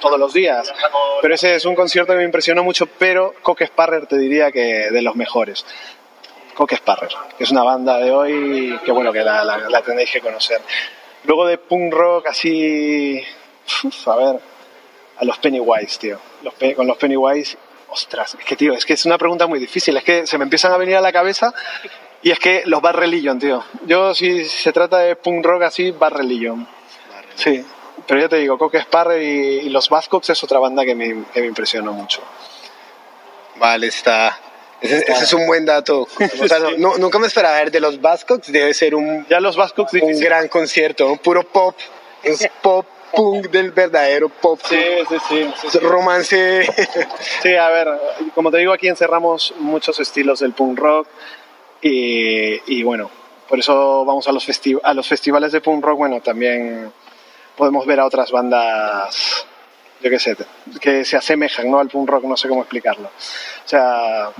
todos 0.00 0.18
los 0.18 0.32
días. 0.32 0.72
Pero 1.20 1.34
ese 1.34 1.54
es 1.54 1.64
un 1.64 1.74
concierto 1.76 2.12
que 2.12 2.18
me 2.18 2.24
impresionó 2.24 2.64
mucho, 2.64 2.86
pero 2.86 3.34
Coque 3.42 3.66
Sparrer 3.66 4.06
te 4.06 4.18
diría 4.18 4.50
que 4.50 4.90
de 4.90 5.02
los 5.02 5.14
mejores. 5.14 5.64
Coque 6.54 6.76
Sparrer, 6.76 7.10
que 7.38 7.44
es 7.44 7.50
una 7.52 7.62
banda 7.62 7.98
de 7.98 8.10
hoy 8.10 8.78
que 8.84 8.90
bueno, 8.92 9.12
que 9.12 9.20
la, 9.22 9.44
la- 9.44 9.58
la 9.70 9.82
tenéis 9.82 10.10
que 10.10 10.20
conocer. 10.20 10.60
Luego 11.24 11.46
de 11.46 11.58
punk 11.58 11.92
rock 11.92 12.28
así, 12.28 13.22
uf, 13.84 14.08
a 14.08 14.16
ver, 14.16 14.40
a 15.18 15.24
los 15.24 15.38
Pennywise, 15.38 15.98
tío. 15.98 16.18
Los 16.42 16.54
con 16.74 16.86
los 16.86 16.96
Pennywise, 16.96 17.56
ostras, 17.88 18.36
es 18.38 18.44
que, 18.44 18.56
tío, 18.56 18.72
es 18.72 18.84
que 18.84 18.94
es 18.94 19.04
una 19.06 19.18
pregunta 19.18 19.46
muy 19.46 19.58
difícil. 19.58 19.96
Es 19.96 20.04
que 20.04 20.26
se 20.26 20.38
me 20.38 20.44
empiezan 20.44 20.72
a 20.72 20.76
venir 20.76 20.96
a 20.96 21.00
la 21.00 21.12
cabeza 21.12 21.54
y 22.22 22.30
es 22.30 22.38
que 22.38 22.62
los 22.66 22.82
Bad 22.82 22.94
Religion, 22.94 23.38
tío. 23.38 23.64
Yo, 23.86 24.14
si 24.14 24.44
se 24.44 24.72
trata 24.72 24.98
de 24.98 25.16
punk 25.16 25.44
rock 25.44 25.62
así, 25.62 25.90
Bad 25.90 26.12
Religion. 26.12 26.66
Sí, 27.34 27.64
pero 28.06 28.20
ya 28.20 28.28
te 28.28 28.36
digo, 28.36 28.58
Coque 28.58 28.80
Sparrer 28.80 29.22
y, 29.22 29.66
y 29.66 29.68
los 29.68 29.88
Buzzcocks 29.88 30.30
es 30.30 30.44
otra 30.44 30.58
banda 30.58 30.84
que 30.84 30.94
me, 30.94 31.24
que 31.32 31.40
me 31.40 31.46
impresionó 31.46 31.92
mucho. 31.92 32.20
Vale, 33.56 33.86
está. 33.86 34.38
Ese, 34.82 35.04
ese 35.10 35.24
es 35.24 35.32
un 35.32 35.46
buen 35.46 35.64
dato. 35.64 36.06
O 36.42 36.48
sea, 36.48 36.58
no- 36.58 36.70
no- 36.76 36.98
nunca 36.98 37.18
me 37.18 37.26
esperaba 37.28 37.56
ver 37.56 37.70
de 37.70 37.80
los 37.80 38.00
Bascocks. 38.00 38.50
Debe 38.52 38.74
ser 38.74 38.94
un, 38.94 39.26
Ya 39.28 39.40
los 39.40 39.56
Buzzcocks 39.56 39.92
un 39.94 40.18
gran 40.20 40.48
concierto, 40.48 41.10
un 41.10 41.18
puro 41.18 41.42
pop. 41.44 41.74
Es 42.22 42.48
pop 42.62 42.86
punk 43.14 43.48
del 43.50 43.70
verdadero 43.72 44.28
pop. 44.28 44.58
Sí, 44.68 44.80
sí, 45.08 45.16
sí. 45.28 45.52
sí, 45.60 45.68
sí. 45.70 45.78
Romance. 45.78 46.66
Sí, 47.42 47.54
a 47.54 47.68
ver, 47.68 47.88
como 48.34 48.50
te 48.50 48.58
digo, 48.58 48.72
aquí 48.72 48.88
encerramos 48.88 49.52
muchos 49.58 50.00
estilos 50.00 50.40
del 50.40 50.52
punk 50.54 50.78
rock 50.78 51.08
y, 51.82 52.60
y 52.78 52.82
bueno, 52.82 53.10
por 53.48 53.58
eso 53.58 54.04
vamos 54.04 54.26
a 54.28 54.32
los, 54.32 54.48
festi- 54.48 54.80
a 54.82 54.94
los 54.94 55.06
festivales 55.06 55.52
de 55.52 55.60
punk 55.60 55.84
rock, 55.84 55.98
bueno, 55.98 56.20
también 56.20 56.90
podemos 57.56 57.84
ver 57.86 58.00
a 58.00 58.06
otras 58.06 58.30
bandas, 58.30 59.44
yo 60.00 60.08
qué 60.08 60.18
sé, 60.18 60.34
que 60.80 61.04
se 61.04 61.16
asemejan 61.16 61.70
¿no? 61.70 61.80
al 61.80 61.88
punk 61.88 62.08
rock, 62.08 62.24
no 62.24 62.36
sé 62.36 62.48
cómo 62.48 62.62
explicarlo. 62.62 63.08
O 63.08 63.68
sea, 63.68 64.30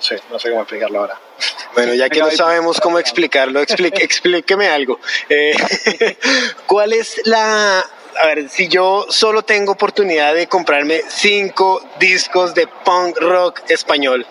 no 0.00 0.06
sé, 0.06 0.22
no 0.30 0.38
sé 0.38 0.48
cómo 0.48 0.62
explicarlo 0.62 1.00
ahora. 1.00 1.20
Bueno, 1.74 1.94
ya 1.94 2.08
que 2.08 2.18
no 2.20 2.30
sabemos 2.32 2.80
cómo 2.80 2.98
explicarlo, 2.98 3.60
explique- 3.62 4.02
explíqueme 4.02 4.68
algo. 4.68 4.98
Eh, 5.28 5.54
¿Cuál 6.66 6.92
es 6.94 7.20
la... 7.26 7.78
A 7.78 8.26
ver, 8.26 8.48
si 8.48 8.66
yo 8.66 9.06
solo 9.08 9.42
tengo 9.42 9.72
oportunidad 9.72 10.34
de 10.34 10.48
comprarme 10.48 11.02
cinco 11.08 11.80
discos 12.00 12.54
de 12.54 12.66
punk 12.66 13.18
rock 13.20 13.60
español. 13.70 14.26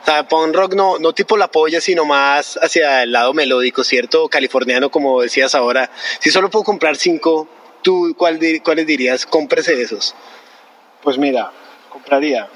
O 0.00 0.04
sea, 0.04 0.26
punk 0.26 0.54
rock 0.54 0.74
no, 0.74 0.98
no 0.98 1.12
tipo 1.12 1.36
la 1.36 1.48
polla, 1.48 1.80
sino 1.80 2.04
más 2.06 2.58
hacia 2.62 3.02
el 3.02 3.12
lado 3.12 3.34
melódico, 3.34 3.84
¿cierto? 3.84 4.28
Californiano, 4.30 4.90
como 4.90 5.20
decías 5.20 5.54
ahora. 5.54 5.90
Si 6.20 6.30
solo 6.30 6.48
puedo 6.48 6.64
comprar 6.64 6.96
cinco, 6.96 7.46
¿tú 7.82 8.14
cuál 8.16 8.40
cuáles 8.64 8.86
dirías? 8.86 9.26
Cómprese 9.26 9.80
esos. 9.80 10.14
Pues 11.02 11.18
mira, 11.18 11.52
compraría 11.90 12.48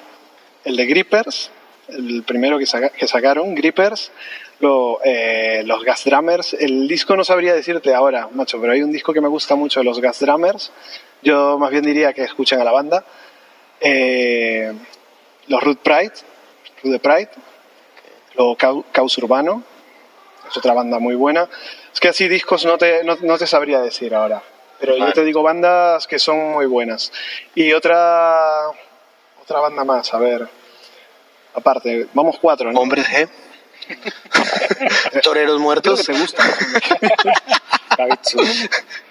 el 0.64 0.74
de 0.76 0.86
Grippers, 0.86 1.50
el 1.88 2.22
primero 2.24 2.58
que, 2.58 2.66
saca- 2.66 2.90
que 2.90 3.06
sacaron, 3.06 3.54
Grippers, 3.54 4.10
lo- 4.60 5.00
eh, 5.04 5.62
los 5.64 5.84
Gas 5.84 6.04
Drummers. 6.04 6.54
El 6.54 6.88
disco 6.88 7.16
no 7.16 7.24
sabría 7.24 7.54
decirte 7.54 7.94
ahora, 7.94 8.28
macho, 8.32 8.60
pero 8.60 8.72
hay 8.72 8.82
un 8.82 8.92
disco 8.92 9.12
que 9.12 9.20
me 9.20 9.28
gusta 9.28 9.54
mucho 9.54 9.80
de 9.80 9.84
los 9.84 10.00
Gas 10.00 10.20
Drummers. 10.20 10.72
Yo 11.22 11.58
más 11.58 11.70
bien 11.70 11.84
diría 11.84 12.12
que 12.12 12.22
escuchen 12.22 12.60
a 12.60 12.64
la 12.64 12.72
banda. 12.72 13.04
Eh, 13.80 14.72
los 15.48 15.62
Root 15.62 15.78
Pride, 15.80 16.12
Root 16.82 16.92
de 16.92 16.98
Pride, 16.98 17.30
Cau- 18.36 18.84
Caos 18.92 19.16
Urbano, 19.18 19.62
es 20.50 20.56
otra 20.56 20.74
banda 20.74 20.98
muy 20.98 21.14
buena. 21.14 21.48
Es 21.92 22.00
que 22.00 22.08
así 22.08 22.28
discos 22.28 22.64
no 22.64 22.76
te, 22.78 23.02
no, 23.04 23.16
no 23.22 23.38
te 23.38 23.46
sabría 23.46 23.80
decir 23.80 24.14
ahora. 24.14 24.42
Pero 24.78 24.94
yo 24.94 25.00
Vale. 25.04 25.14
te 25.14 25.24
digo 25.24 25.42
bandas 25.42 26.06
que 26.06 26.18
son 26.18 26.52
muy 26.52 26.66
buenas. 26.66 27.10
Y 27.54 27.72
otra, 27.72 28.68
otra 29.42 29.60
banda 29.60 29.84
más, 29.84 30.12
a 30.12 30.18
ver. 30.18 30.46
Aparte, 31.56 32.06
vamos 32.12 32.36
cuatro, 32.40 32.70
¿no? 32.70 32.80
Hombres 32.80 33.06
G. 33.06 33.28
Toreros 35.22 35.54
Creo 35.54 35.58
muertos. 35.58 36.06
que 36.06 36.12
te 36.12 36.18
gusta. 36.18 36.42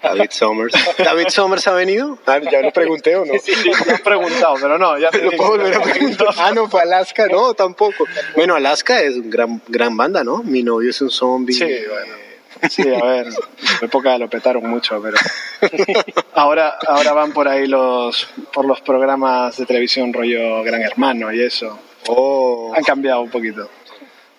David 0.02 0.30
Summers. 0.30 0.74
¿David 0.98 1.28
Summers 1.28 1.66
ha 1.66 1.72
venido? 1.72 2.18
Ah, 2.26 2.38
ya 2.38 2.60
lo 2.60 2.70
pregunté 2.70 3.16
o 3.16 3.24
no. 3.24 3.34
Sí, 3.42 3.54
sí, 3.54 3.70
me 3.86 3.94
has 3.94 4.00
preguntado, 4.00 4.54
pero 4.60 4.78
no, 4.78 4.98
ya 4.98 5.10
Lo 5.10 5.32
puedo 5.32 5.50
volver 5.50 5.74
a 5.74 5.82
preguntar. 5.82 6.28
Ah, 6.38 6.52
no, 6.54 6.68
fue 6.68 6.82
Alaska. 6.82 7.26
No, 7.26 7.54
tampoco. 7.54 8.04
Bueno, 8.34 8.54
Alaska 8.54 9.00
es 9.02 9.16
una 9.16 9.28
gran, 9.28 9.62
gran 9.66 9.96
banda, 9.96 10.22
¿no? 10.22 10.42
Mi 10.44 10.62
novio 10.62 10.90
es 10.90 11.00
un 11.00 11.10
zombie. 11.10 11.54
Sí, 11.54 11.64
bueno. 11.64 12.26
Sí, 12.70 12.82
a 12.82 13.04
ver, 13.04 13.26
en 13.26 13.84
época 13.84 14.16
lo 14.16 14.30
petaron 14.30 14.66
mucho, 14.66 15.02
pero 15.02 15.18
ahora, 16.34 16.78
ahora 16.86 17.12
van 17.12 17.32
por 17.32 17.48
ahí 17.48 17.66
los, 17.66 18.26
por 18.50 18.64
los 18.64 18.80
programas 18.80 19.58
de 19.58 19.66
televisión 19.66 20.10
rollo 20.12 20.62
Gran 20.62 20.80
Hermano 20.80 21.30
y 21.32 21.42
eso. 21.42 21.78
Oh, 22.08 22.72
Han 22.76 22.82
cambiado 22.84 23.20
un 23.22 23.30
poquito. 23.30 23.68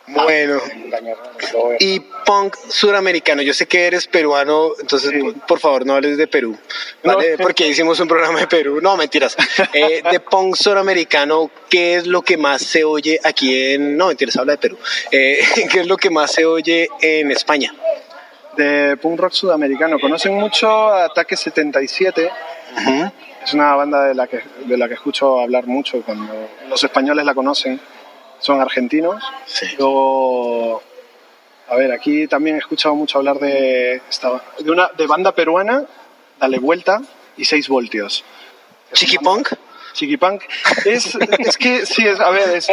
bueno. 0.07 0.61
Y 1.79 1.99
punk 2.25 2.55
suramericano. 2.69 3.41
Yo 3.41 3.53
sé 3.53 3.65
que 3.67 3.85
eres 3.87 4.07
peruano, 4.07 4.71
entonces 4.79 5.11
Sí. 5.11 5.19
por, 5.19 5.33
por 5.45 5.59
favor 5.59 5.85
no 5.85 5.95
hables 5.95 6.17
de 6.17 6.27
Perú. 6.27 6.57
¿vale? 7.03 7.31
No. 7.37 7.37
Porque 7.43 7.67
hicimos 7.67 7.99
un 7.99 8.07
programa 8.07 8.39
de 8.39 8.47
Perú. 8.47 8.79
No, 8.81 8.95
mentiras. 8.95 9.35
Eh, 9.73 10.01
de 10.09 10.19
punk 10.21 10.55
suramericano, 10.55 11.51
¿qué 11.69 11.95
es 11.95 12.07
lo 12.07 12.21
que 12.21 12.37
más 12.37 12.61
se 12.61 12.83
oye 12.83 13.19
aquí 13.23 13.73
en... 13.73 13.97
No, 13.97 14.07
mentiras, 14.07 14.37
habla 14.37 14.53
de 14.53 14.57
Perú. 14.59 14.77
Eh, 15.11 15.39
¿Qué 15.71 15.81
es 15.81 15.87
lo 15.87 15.97
que 15.97 16.09
más 16.09 16.31
se 16.31 16.45
oye 16.45 16.87
en 17.01 17.31
España? 17.31 17.73
De 18.55 18.97
punk 18.97 19.19
rock 19.19 19.33
sudamericano, 19.33 19.99
conocen 19.99 20.33
mucho 20.33 20.87
Ataque 20.87 21.37
77, 21.37 22.31
Es 23.43 23.53
una 23.53 23.75
banda 23.75 24.03
de 24.05 24.13
la 24.13 24.27
que, 24.27 24.41
de 24.65 24.77
la 24.77 24.87
que 24.87 24.95
escucho 24.95 25.39
hablar 25.39 25.67
mucho 25.67 26.01
cuando 26.01 26.49
los 26.69 26.83
españoles 26.83 27.25
la 27.25 27.33
conocen, 27.33 27.79
son 28.39 28.61
argentinos. 28.61 29.23
Sí. 29.45 29.67
Luego, 29.77 30.83
a 31.69 31.75
ver, 31.75 31.91
aquí 31.91 32.27
también 32.27 32.57
he 32.57 32.59
escuchado 32.59 32.95
mucho 32.95 33.17
hablar 33.17 33.39
de, 33.39 34.01
esta, 34.09 34.41
de 34.59 34.71
una 34.71 34.89
de 34.97 35.07
banda 35.07 35.33
peruana, 35.33 35.85
Dale 36.39 36.59
Vuelta 36.59 37.01
y 37.35 37.45
6 37.45 37.67
voltios. 37.67 38.23
Chiqui 38.93 39.17
punk. 39.17 39.53
Chiquipunk. 39.93 40.43
Es, 40.85 41.15
es 41.15 41.57
que, 41.57 41.85
sí, 41.85 42.05
es, 42.05 42.19
a 42.19 42.29
ver, 42.29 42.49
es, 42.49 42.67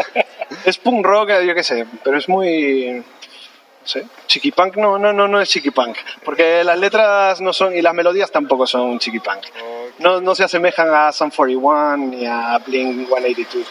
es 0.64 0.78
punk 0.78 1.04
rock, 1.04 1.30
yo 1.46 1.54
qué 1.54 1.62
sé, 1.62 1.86
pero 2.02 2.18
es 2.18 2.28
muy... 2.28 3.02
No 3.82 3.88
sé, 3.88 4.06
chiquipunk 4.26 4.76
no, 4.76 4.98
no, 4.98 5.12
no, 5.12 5.28
no 5.28 5.40
es 5.42 5.48
chiquipunk, 5.50 5.98
porque 6.24 6.64
las 6.64 6.78
letras 6.78 7.42
no 7.42 7.52
son, 7.52 7.76
y 7.76 7.82
las 7.82 7.92
melodías 7.92 8.30
tampoco 8.30 8.66
son 8.66 8.98
chiquipunk. 8.98 9.44
No, 9.98 10.20
no 10.20 10.34
se 10.34 10.44
asemejan 10.44 10.92
a 10.92 11.12
Sun 11.12 11.30
41 11.30 11.96
ni 11.96 12.26
a 12.26 12.58
Blink 12.58 13.06
182. 13.06 13.66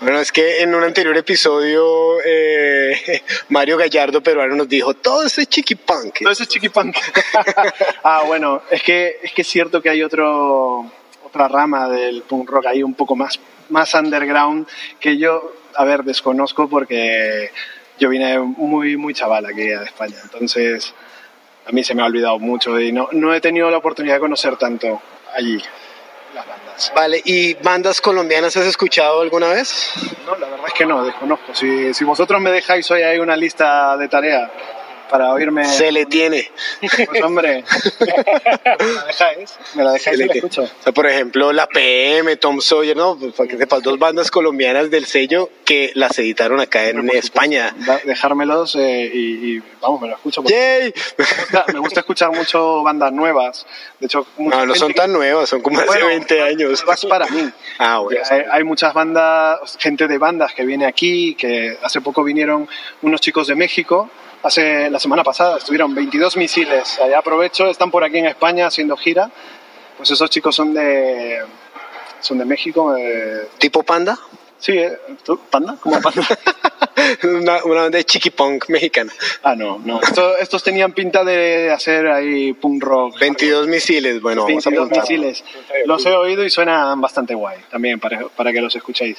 Bueno, 0.00 0.18
es 0.18 0.32
que 0.32 0.62
en 0.62 0.74
un 0.74 0.82
anterior 0.82 1.16
episodio 1.16 2.20
eh, 2.24 3.22
Mario 3.50 3.76
Gallardo 3.76 4.20
peruano 4.20 4.56
nos 4.56 4.68
dijo 4.68 4.94
todo 4.94 5.24
ese 5.24 5.46
chiquipunk. 5.46 6.20
Todo 6.22 6.32
ese 6.32 6.46
chiquipunk. 6.46 6.96
ah, 8.02 8.22
bueno, 8.26 8.62
es 8.68 8.82
que, 8.82 9.18
es 9.22 9.32
que 9.32 9.42
es 9.42 9.48
cierto 9.48 9.80
que 9.80 9.90
hay 9.90 10.02
otro, 10.02 10.90
otra 11.24 11.46
rama 11.46 11.88
del 11.88 12.22
punk 12.22 12.50
rock 12.50 12.66
ahí 12.66 12.82
un 12.82 12.94
poco 12.94 13.14
más, 13.14 13.38
más 13.68 13.94
underground 13.94 14.66
que 14.98 15.18
yo, 15.18 15.52
a 15.76 15.84
ver, 15.84 16.02
desconozco 16.02 16.68
porque 16.68 17.50
yo 17.98 18.08
vine 18.08 18.40
muy, 18.40 18.96
muy 18.96 19.14
chaval 19.14 19.46
aquí 19.46 19.70
a 19.70 19.82
España. 19.82 20.16
Entonces, 20.24 20.92
a 21.66 21.72
mí 21.72 21.84
se 21.84 21.94
me 21.94 22.02
ha 22.02 22.06
olvidado 22.06 22.38
mucho 22.38 22.78
y 22.78 22.92
no, 22.92 23.08
no 23.12 23.34
he 23.34 23.40
tenido 23.40 23.70
la 23.70 23.78
oportunidad 23.78 24.14
de 24.14 24.20
conocer 24.20 24.56
tanto 24.56 25.00
allí 25.34 25.62
las 26.34 26.46
bandas. 26.46 26.92
Vale, 26.94 27.20
¿y 27.24 27.54
bandas 27.54 28.00
colombianas 28.00 28.56
has 28.56 28.66
escuchado 28.66 29.20
alguna 29.20 29.48
vez? 29.48 29.92
No, 30.26 30.36
la 30.36 30.48
verdad 30.48 30.66
es 30.66 30.74
que 30.74 30.86
no, 30.86 31.04
desconozco. 31.04 31.54
Si, 31.54 31.92
si 31.94 32.04
vosotros 32.04 32.40
me 32.40 32.50
dejáis 32.50 32.90
hoy 32.90 33.02
hay 33.02 33.18
una 33.18 33.36
lista 33.36 33.96
de 33.96 34.08
tarea 34.08 34.50
para 35.12 35.30
oírme. 35.32 35.64
Se 35.66 35.92
le 35.92 36.06
tiene. 36.06 36.50
Pues 36.80 37.22
hombre, 37.22 37.62
me 38.00 38.06
la 38.94 39.04
dejáis, 39.04 39.58
me 39.74 39.84
la 39.84 39.92
dejáis 39.92 40.18
y 40.18 40.24
la 40.24 40.32
escucho. 40.32 40.62
O 40.62 40.82
sea, 40.82 40.92
por 40.92 41.06
ejemplo, 41.06 41.52
la 41.52 41.66
PM, 41.66 42.34
Tom 42.36 42.60
Sawyer, 42.60 42.96
¿no? 42.96 43.18
Para 43.36 43.48
que 43.48 43.58
sepas, 43.58 43.82
dos 43.82 43.98
bandas 43.98 44.30
colombianas 44.30 44.90
del 44.90 45.04
sello 45.04 45.50
que 45.64 45.92
las 45.94 46.18
editaron 46.18 46.60
acá 46.60 46.88
en 46.88 47.10
España. 47.10 47.74
Dejármelos 48.04 48.74
eh, 48.76 49.10
y, 49.12 49.56
y, 49.56 49.62
vamos, 49.80 50.00
me 50.00 50.08
lo 50.08 50.14
escucho. 50.14 50.42
¡Yay! 50.44 50.92
Me 51.18 51.24
gusta, 51.24 51.64
me 51.74 51.78
gusta 51.78 52.00
escuchar 52.00 52.32
mucho 52.32 52.82
bandas 52.82 53.12
nuevas. 53.12 53.66
De 54.00 54.06
hecho, 54.06 54.26
No, 54.38 54.64
no 54.64 54.74
son 54.74 54.88
que- 54.88 54.94
tan 54.94 55.12
nuevas, 55.12 55.48
son 55.48 55.60
como 55.60 55.78
hace 55.78 55.86
Bueno, 55.88 56.06
20 56.06 56.42
años. 56.42 56.82
nuevas 56.82 57.04
para 57.06 57.26
mí. 57.26 57.50
Ah, 57.78 57.98
bueno. 57.98 58.20
Hay, 58.30 58.42
hay 58.50 58.64
muchas 58.64 58.94
bandas, 58.94 59.76
gente 59.78 60.08
de 60.08 60.16
bandas 60.18 60.54
que 60.54 60.64
viene 60.64 60.86
aquí, 60.86 61.34
que 61.34 61.76
hace 61.82 62.00
poco 62.00 62.24
vinieron 62.24 62.66
unos 63.02 63.20
chicos 63.20 63.46
de 63.46 63.54
México. 63.54 64.08
Hace 64.42 64.90
la 64.90 64.98
semana 64.98 65.22
pasada 65.22 65.58
estuvieron 65.58 65.94
22 65.94 66.36
misiles. 66.36 66.98
Allá 67.00 67.18
aprovecho, 67.18 67.66
están 67.70 67.90
por 67.90 68.02
aquí 68.04 68.18
en 68.18 68.26
España 68.26 68.66
haciendo 68.66 68.96
gira. 68.96 69.30
Pues 69.96 70.10
esos 70.10 70.28
chicos 70.30 70.54
son 70.56 70.74
de 70.74 71.40
son 72.20 72.38
de 72.38 72.44
México. 72.44 72.96
eh, 72.96 73.48
¿Tipo 73.58 73.82
panda? 73.82 74.18
sí, 74.58 74.72
¿eh? 74.78 74.96
¿Tú? 75.24 75.38
¿Panda? 75.50 75.76
¿Cómo 75.80 76.00
panda? 76.02 76.22
una, 77.24 77.64
una 77.64 77.82
banda 77.82 77.98
de 77.98 78.04
chiquipunk 78.04 78.68
mexicana. 78.68 79.12
ah, 79.42 79.54
no, 79.56 79.80
no. 79.84 80.00
Esto- 80.00 80.36
estos 80.36 80.62
tenían 80.62 80.92
pinta 80.92 81.24
de 81.24 81.70
hacer 81.72 82.06
ahí 82.08 82.52
punk 82.52 82.82
rock. 82.82 83.18
22 83.18 83.66
misiles, 83.68 84.20
bueno, 84.20 84.44
vamos 84.44 84.66
a 84.66 84.70
22 84.70 85.00
misiles. 85.02 85.44
Los 85.86 86.04
he 86.06 86.14
oído 86.14 86.44
y 86.44 86.50
suenan 86.50 87.00
bastante 87.00 87.34
guay 87.34 87.58
también 87.70 87.98
para, 88.00 88.28
para 88.28 88.52
que 88.52 88.60
los 88.60 88.74
escuchéis. 88.76 89.18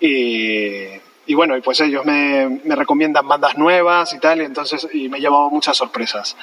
Y, 0.00 0.86
y 1.26 1.34
bueno, 1.34 1.56
y 1.56 1.60
pues 1.60 1.80
ellos 1.80 2.04
me, 2.04 2.60
me 2.64 2.74
recomiendan 2.74 3.26
bandas 3.26 3.56
nuevas 3.56 4.12
y 4.14 4.18
tal, 4.18 4.42
y 4.42 4.44
entonces 4.44 4.86
y 4.92 5.08
me 5.08 5.18
he 5.18 5.20
llevado 5.20 5.50
muchas 5.50 5.76
sorpresas 5.76 6.36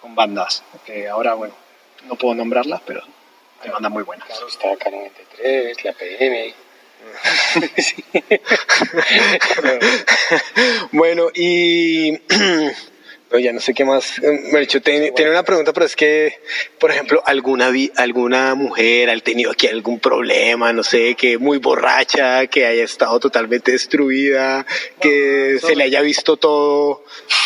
con 0.00 0.14
bandas, 0.14 0.64
que 0.84 1.08
ahora, 1.08 1.34
bueno, 1.34 1.54
no 2.06 2.16
puedo 2.16 2.34
nombrarlas, 2.34 2.80
pero 2.86 3.02
hay 3.60 3.70
bandas 3.70 3.92
muy 3.92 4.02
buenas. 4.02 4.26
Claro, 4.26 4.48
está 4.48 4.72
K93, 4.72 5.84
la 5.84 5.92
PM. 5.92 6.54
Bueno, 10.92 11.28
y 11.34 12.12
ya 13.38 13.52
no 13.52 13.60
sé 13.60 13.74
qué 13.74 13.84
más. 13.84 14.20
Me 14.52 14.60
dicho, 14.60 14.80
ten- 14.82 15.14
tenía 15.14 15.30
una 15.32 15.42
pregunta, 15.42 15.72
pero 15.72 15.86
es 15.86 15.96
que, 15.96 16.38
por 16.78 16.90
ejemplo, 16.90 17.22
alguna 17.26 17.70
vi- 17.70 17.92
alguna 17.96 18.54
mujer 18.54 19.10
ha 19.10 19.18
tenido 19.20 19.50
aquí 19.50 19.66
algún 19.66 19.98
problema, 20.00 20.72
no 20.72 20.82
sé, 20.82 21.14
que 21.14 21.38
muy 21.38 21.58
borracha, 21.58 22.46
que 22.46 22.66
haya 22.66 22.84
estado 22.84 23.18
totalmente 23.20 23.72
destruida, 23.72 24.66
que 25.00 25.58
se 25.60 25.74
le 25.76 25.84
haya 25.84 26.00
visto 26.00 26.36
todo, 26.36 27.04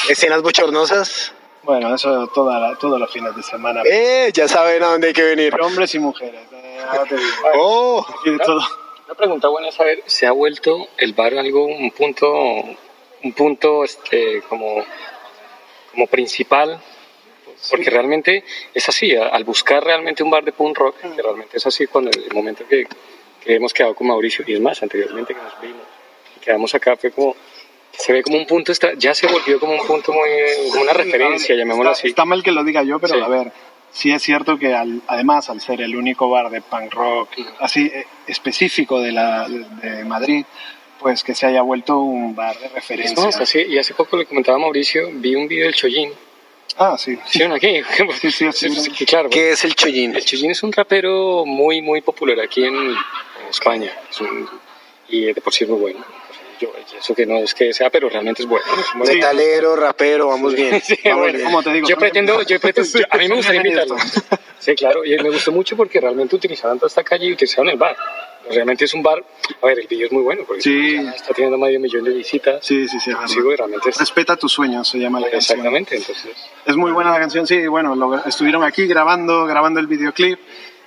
escenas 0.09 0.43
bochornosas. 0.43 1.33
Bueno, 1.63 1.95
eso 1.95 2.29
toda 2.35 2.61
la- 2.61 2.77
todos 2.79 3.01
los 3.01 3.13
fines 3.13 3.35
de 3.35 3.43
semana. 3.43 3.83
Eh, 3.85 4.31
ya 4.33 4.47
saben 4.47 4.83
a 4.83 4.87
dónde 4.93 5.09
hay 5.09 5.13
que 5.13 5.25
venir. 5.25 5.55
Hombres 5.61 5.95
y 5.95 5.99
mujeres, 5.99 6.41
eh. 6.53 6.79
Oh, 7.57 8.07
Aquí 8.21 8.31
de 8.31 8.39
todo. 8.39 8.61
Una 9.07 9.15
pregunta 9.15 9.49
buena 9.49 9.69
es 9.69 9.75
saber, 9.75 10.03
¿se 10.07 10.27
ha 10.27 10.33
vuelto 10.33 10.89
el 10.99 11.13
bar 11.13 11.35
algo, 11.35 11.65
un 11.67 11.91
punto, 11.93 12.29
un 13.23 13.33
punto 13.37 13.85
este, 13.85 14.43
como, 14.49 14.85
como 15.97 16.07
principal? 16.07 16.79
Porque 17.71 17.89
realmente 17.89 18.45
es 18.75 18.89
así, 18.89 19.17
al 19.17 19.43
buscar 19.45 19.83
realmente 19.83 20.23
un 20.23 20.31
bar 20.31 20.45
de 20.45 20.53
punk 20.53 20.77
rock, 20.77 20.97
que 21.17 21.23
realmente 21.23 21.57
es 21.57 21.67
así 21.67 21.87
cuando 21.87 22.11
el 22.11 22.33
momento 22.35 22.65
que, 22.69 22.87
que 23.43 23.55
hemos 23.55 23.73
quedado 23.73 23.95
con 23.95 24.07
Mauricio, 24.07 24.45
y 24.47 24.53
es 24.53 24.61
más, 24.61 24.83
anteriormente 24.83 25.35
que 25.35 25.41
nos 25.41 25.59
vimos, 25.61 25.83
y 26.37 26.41
quedamos 26.41 26.75
acá, 26.75 26.97
fue 26.97 27.11
como, 27.13 27.35
se 27.93 28.13
ve 28.13 28.23
como 28.23 28.37
un 28.37 28.47
punto, 28.47 28.73
ya 28.99 29.15
se 29.15 29.27
volvió 29.27 29.59
como 29.59 29.73
un 29.73 29.87
punto 29.87 30.13
muy, 30.13 30.29
como 30.71 30.83
una 30.83 30.93
referencia, 30.93 31.57
llamémoslo 31.57 31.91
así. 31.93 32.09
Está 32.09 32.27
mal 32.27 32.43
que 32.43 32.53
lo 32.53 32.63
diga 32.63 32.83
yo, 32.83 32.99
pero 33.01 33.15
Sí. 33.15 33.21
a 33.23 33.29
ver, 33.29 33.53
sí 33.91 34.13
es 34.13 34.23
cierto 34.23 34.59
que 34.59 34.75
al- 34.75 35.01
además 35.07 35.49
al 35.49 35.63
ser 35.63 35.81
el 35.81 35.97
único 35.97 36.29
bar 36.29 36.51
de 36.51 36.61
punk 36.61 36.93
rock 36.93 37.31
así 37.61 37.87
eh, 37.87 38.07
específico 38.27 39.01
de, 39.01 39.13
la, 39.13 39.49
de 39.49 40.05
Madrid, 40.05 40.45
pues 41.07 41.23
que 41.23 41.37
se 41.37 41.47
haya 41.47 41.63
vuelto 41.63 41.99
un 42.01 42.35
bar 42.35 42.59
de 42.59 42.69
referencia. 42.69 43.25
más, 43.25 43.37
así, 43.37 43.61
y 43.63 43.79
hace 43.79 43.95
poco 43.95 44.17
le 44.17 44.27
comentaba 44.27 44.57
a 44.57 44.61
Mauricio, 44.61 45.09
vi 45.13 45.37
un 45.37 45.47
video 45.47 45.67
del 45.67 45.75
Chollín, 45.75 46.11
Ah, 46.79 46.97
sí. 46.99 47.17
¿sí 47.27 47.45
aquí? 47.45 47.81
Sí, 48.21 48.33
sí, 48.33 48.51
sí. 48.53 48.71
Sí, 48.75 49.07
claro. 49.07 49.31
¿qué 49.31 49.53
es 49.53 49.65
el 49.65 49.77
chollín? 49.77 50.17
El 50.17 50.25
Chullín 50.25 50.51
es 50.51 50.65
un 50.65 50.73
rapero 50.73 51.45
muy, 51.47 51.81
muy 51.81 52.01
popular 52.01 52.41
aquí 52.41 52.65
en, 52.65 52.75
en 52.75 52.97
España. 53.49 53.93
Es 54.11 54.21
un- 54.21 54.49
y 55.09 55.27
de 55.27 55.41
por 55.41 55.55
sí 55.55 55.63
es 55.63 55.71
muy 55.71 55.79
bueno. 55.79 56.05
Yo, 56.61 56.73
eso 56.99 57.15
que 57.15 57.25
no 57.25 57.37
es 57.39 57.55
que 57.55 57.73
sea, 57.73 57.89
pero 57.89 58.09
realmente 58.09 58.43
es 58.43 58.49
bueno. 58.49 58.67
Es 58.81 59.09
Metalero, 59.15 59.77
rapero, 59.77 60.27
vamos 60.27 60.55
bien. 60.57 60.81
Sí, 60.85 60.99
vamos 61.05 61.21
bueno, 61.21 61.35
bien. 61.39 61.45
Como 61.47 61.63
te 61.63 61.73
digo, 61.73 61.89
yo 61.89 61.97
pretendo, 61.99 62.43
yo 62.43 62.59
pretendo, 62.59 62.99
yo- 62.99 63.05
a 63.11 63.17
mí 63.17 63.29
me 63.29 63.37
gustaría 63.37 63.61
invitarlo. 63.61 63.97
Sí, 64.59 64.75
claro, 64.75 65.05
y 65.05 65.17
me 65.19 65.31
gustó 65.31 65.53
mucho 65.53 65.77
porque 65.77 66.01
realmente 66.01 66.35
utilizaron 66.35 66.79
toda 66.79 66.89
esta 66.89 67.05
calle 67.05 67.27
y 67.27 67.33
utilizaron 67.33 67.69
el 67.71 67.77
bar. 67.79 67.97
Realmente 68.51 68.85
es 68.85 68.95
un 68.95 69.03
bar, 69.03 69.25
a 69.63 69.67
ver, 69.67 69.79
el 69.81 69.87
video 69.87 70.07
es 70.07 70.13
muy 70.13 70.23
bueno 70.23 70.43
porque 70.47 70.63
Sí. 70.63 70.95
está 70.97 71.35
teniendo 71.35 71.59
medio 71.59 71.81
millón 71.81 72.05
de 72.05 72.13
visitas. 72.13 72.65
Sí, 72.65 72.87
sí, 72.89 72.99
sí. 73.01 73.13
güey, 73.41 73.57
realmente 73.57 73.91
es, 73.91 73.99
Respeta 73.99 74.37
tus 74.37 74.53
sueños, 74.53 74.89
se 74.89 74.99
llama 74.99 75.19
la 75.21 75.31
canción. 75.31 75.59
exactamente, 75.59 75.97
entonces. 75.97 76.35
Es 76.65 76.77
muy 76.77 76.93
buena 76.93 77.11
la 77.11 77.19
canción, 77.19 77.47
sí. 77.47 77.67
Bueno, 77.67 77.95
lo- 77.97 78.25
estuvieron 78.25 78.63
aquí 78.65 78.87
grabando, 78.87 79.47
grabando 79.47 79.81
el 79.81 79.87
videoclip. 79.87 80.39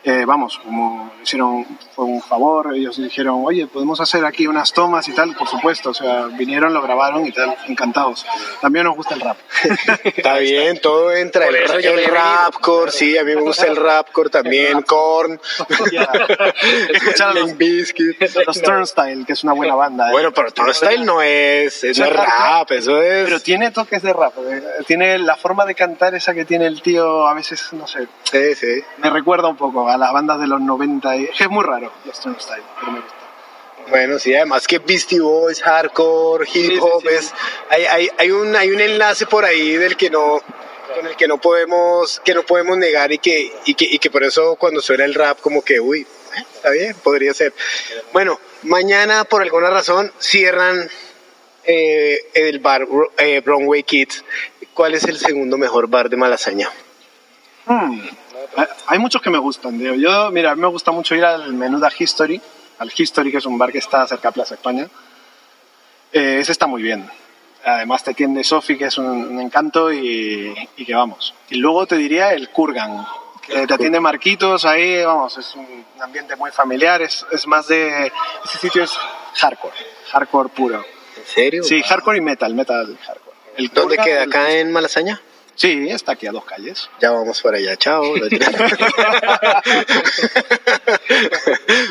Eh, 0.04 0.24
vamos, 0.26 0.58
como 0.64 1.12
hicieron, 1.22 1.66
fue 1.94 2.06
un 2.06 2.22
favor, 2.22 2.74
ellos 2.74 2.96
dijeron, 2.98 3.42
oye, 3.46 3.68
podemos 3.68 4.00
hacer 4.00 4.24
aquí 4.24 4.48
unas 4.48 4.72
tomas 4.72 5.08
y 5.10 5.14
tal, 5.14 5.36
por 5.36 5.48
supuesto. 5.48 5.90
O 5.90 5.94
sea, 5.94 6.28
vinieron, 6.28 6.74
lo 6.74 6.82
grabaron 6.82 7.26
y 7.26 7.32
tal, 7.34 7.56
encantados. 7.68 8.26
También 8.62 8.86
nos 8.86 8.96
gusta 8.96 9.16
el 9.16 9.22
rap. 9.22 9.38
Está 10.06 10.38
bien, 10.38 10.80
todo 10.80 11.12
entra. 11.14 11.48
Por 11.48 11.56
El, 11.56 11.86
el 11.86 12.06
rapcore, 12.06 12.92
sí, 12.92 13.18
a 13.18 13.24
mí 13.26 13.36
me 13.36 13.42
gusta 13.42 13.68
el 13.68 13.76
rapcore 13.76 14.30
también, 14.30 14.82
Korn, 14.84 15.40
Escuchar 16.94 17.30
a 17.30 17.34
los, 17.34 17.54
los 18.48 18.62
Turnstile, 18.62 19.26
que 19.26 19.34
es 19.34 19.44
una 19.44 19.54
buena 19.54 19.76
banda. 19.76 20.08
¿eh? 20.10 20.12
Bueno, 20.12 20.32
pero 20.34 20.52
Turnstile 20.52 21.04
no 21.06 21.22
es, 21.22 21.84
eso 21.84 22.04
es 22.06 22.14
rap, 22.14 22.72
eso 22.72 23.02
es... 23.02 23.26
Pero 23.26 23.40
tiene 23.42 23.72
toques 23.72 24.02
de 24.02 24.14
rap. 24.14 24.34
eh, 24.50 24.64
Tiene 24.88 25.18
la 25.20 25.36
forma 25.36 25.66
de 25.66 25.76
cantar 25.76 26.16
esa 26.16 26.34
que 26.34 26.46
tiene 26.46 26.68
el 26.68 26.82
tío, 26.82 27.28
a 27.28 27.34
veces, 27.34 27.68
no 27.74 27.86
sé, 27.88 28.08
Sí, 28.24 28.56
sí. 28.56 28.82
me 28.98 29.10
recuerda 29.10 29.48
un 29.48 29.58
poco 29.58 29.89
a 29.94 29.98
las 29.98 30.14
bandas 30.14 30.40
de 30.40 30.48
los 30.48 30.62
90. 30.62 31.16
Y, 31.18 31.30
es 31.38 31.50
muy 31.50 31.64
raro, 31.64 31.92
los 32.06 32.20
Turnstile, 32.20 32.64
pero 32.80 32.92
me 32.92 33.00
gusta. 33.00 33.16
Bueno, 33.90 34.20
sí, 34.20 34.36
además 34.36 34.68
que 34.68 34.78
Beastie 34.78 35.20
Boys, 35.20 35.62
hardcore, 35.62 36.46
hip 36.46 36.54
Sí, 36.54 36.68
sí, 36.68 36.80
hop, 36.80 37.02
sí. 37.02 37.08
es, 37.10 37.34
hay, 37.70 37.86
hay, 37.86 38.10
hay, 38.18 38.32
un, 38.32 38.56
hay 38.56 38.70
un 38.70 38.80
enlace 38.80 39.26
por 39.26 39.46
ahí 39.46 39.78
del 39.78 39.98
que 39.98 40.10
no, 40.10 40.42
con 40.96 41.08
el 41.08 41.16
que 41.16 41.28
no 41.28 41.40
podemos, 41.40 42.22
que 42.24 42.34
no 42.34 42.44
podemos 42.44 42.78
negar 42.78 43.12
y 43.12 43.18
que, 43.18 43.52
y 43.66 43.74
que, 43.74 43.86
y 43.86 43.98
que 43.98 44.12
por 44.12 44.24
eso 44.24 44.56
cuando 44.58 44.82
suena 44.82 45.06
el 45.06 45.16
rap 45.16 45.40
como 45.40 45.64
que, 45.64 45.80
uy, 45.80 46.02
eh, 46.02 46.44
está 46.54 46.70
bien, 46.72 46.96
podría 47.04 47.34
ser. 47.34 47.54
Bueno, 48.14 48.40
mañana 48.64 49.24
por 49.24 49.42
alguna 49.42 49.70
razón 49.70 50.12
cierran 50.20 50.90
eh, 51.64 52.20
el 52.34 52.60
bar 52.60 52.88
eh, 53.18 53.42
Broadway 53.42 53.84
Kids. 53.84 54.24
¿Cuál 54.74 54.96
es 54.96 55.04
el 55.04 55.18
segundo 55.18 55.58
mejor 55.58 55.88
bar 55.88 56.10
de 56.10 56.18
Malasaña? 56.18 56.70
Hmm. 57.66 58.02
Hay- 58.56 58.66
Hay 58.88 59.00
muchos 59.00 59.22
que 59.22 59.30
me 59.30 59.38
gustan, 59.38 59.78
tío. 59.78 59.96
Yo, 59.96 60.32
mira, 60.32 60.52
a 60.52 60.56
mí 60.56 60.62
me 60.62 60.68
gusta 60.68 60.92
mucho 60.92 61.16
ir 61.16 61.24
al 61.26 61.54
Menuda 61.54 61.90
History, 61.98 62.42
al 62.80 62.92
History, 62.96 63.32
que 63.32 63.38
es 63.38 63.46
un 63.46 63.58
bar 63.58 63.72
que 63.72 63.78
está 63.80 64.06
cerca 64.08 64.30
de 64.30 64.34
Plaza 64.34 64.56
España. 64.56 64.88
Eh, 66.12 66.38
ese 66.40 66.52
está 66.52 66.68
muy 66.68 66.82
bien. 66.82 67.10
Además 67.64 68.04
te 68.04 68.12
atiende 68.12 68.44
Sofi, 68.44 68.78
que 68.78 68.86
es 68.86 68.98
un, 68.98 69.06
un 69.06 69.40
encanto, 69.42 69.92
y, 69.92 70.54
y 70.78 70.86
que 70.86 70.96
vamos. 70.96 71.34
Y 71.50 71.56
luego 71.56 71.86
te 71.86 71.98
diría 71.98 72.34
el 72.34 72.50
Kurgan, 72.50 73.06
que 73.46 73.68
te 73.68 73.74
atiende 73.74 74.00
Marquitos 74.00 74.64
ahí, 74.66 75.04
vamos, 75.04 75.38
es 75.38 75.54
un 75.56 75.86
ambiente 76.02 76.36
muy 76.36 76.52
familiar, 76.52 77.02
es, 77.02 77.26
es 77.32 77.46
más 77.48 77.68
de... 77.68 78.12
Ese 78.46 78.58
sitio 78.60 78.84
es 78.84 78.98
hardcore, 79.36 79.76
hardcore 80.12 80.50
puro. 80.50 80.86
¿En 81.18 81.26
serio? 81.26 81.64
Sí, 81.64 81.82
hardcore 81.84 82.18
y 82.20 82.22
metal, 82.22 82.54
metal 82.56 82.98
hardcore. 83.06 83.36
El 83.58 83.68
¿Dónde 83.70 83.98
Kurgan, 83.98 84.06
queda? 84.06 84.24
el- 84.24 84.30
¿Acá 84.30 84.52
en 84.52 84.72
Malasaña? 84.72 85.22
Sí, 85.60 85.90
está 85.90 86.14
aquí 86.14 86.26
a 86.26 86.32
dos 86.32 86.46
calles. 86.46 86.90
Ya 87.02 87.12
vamos 87.12 87.42
para 87.42 87.58
allá, 87.58 87.76
chao. 87.76 88.02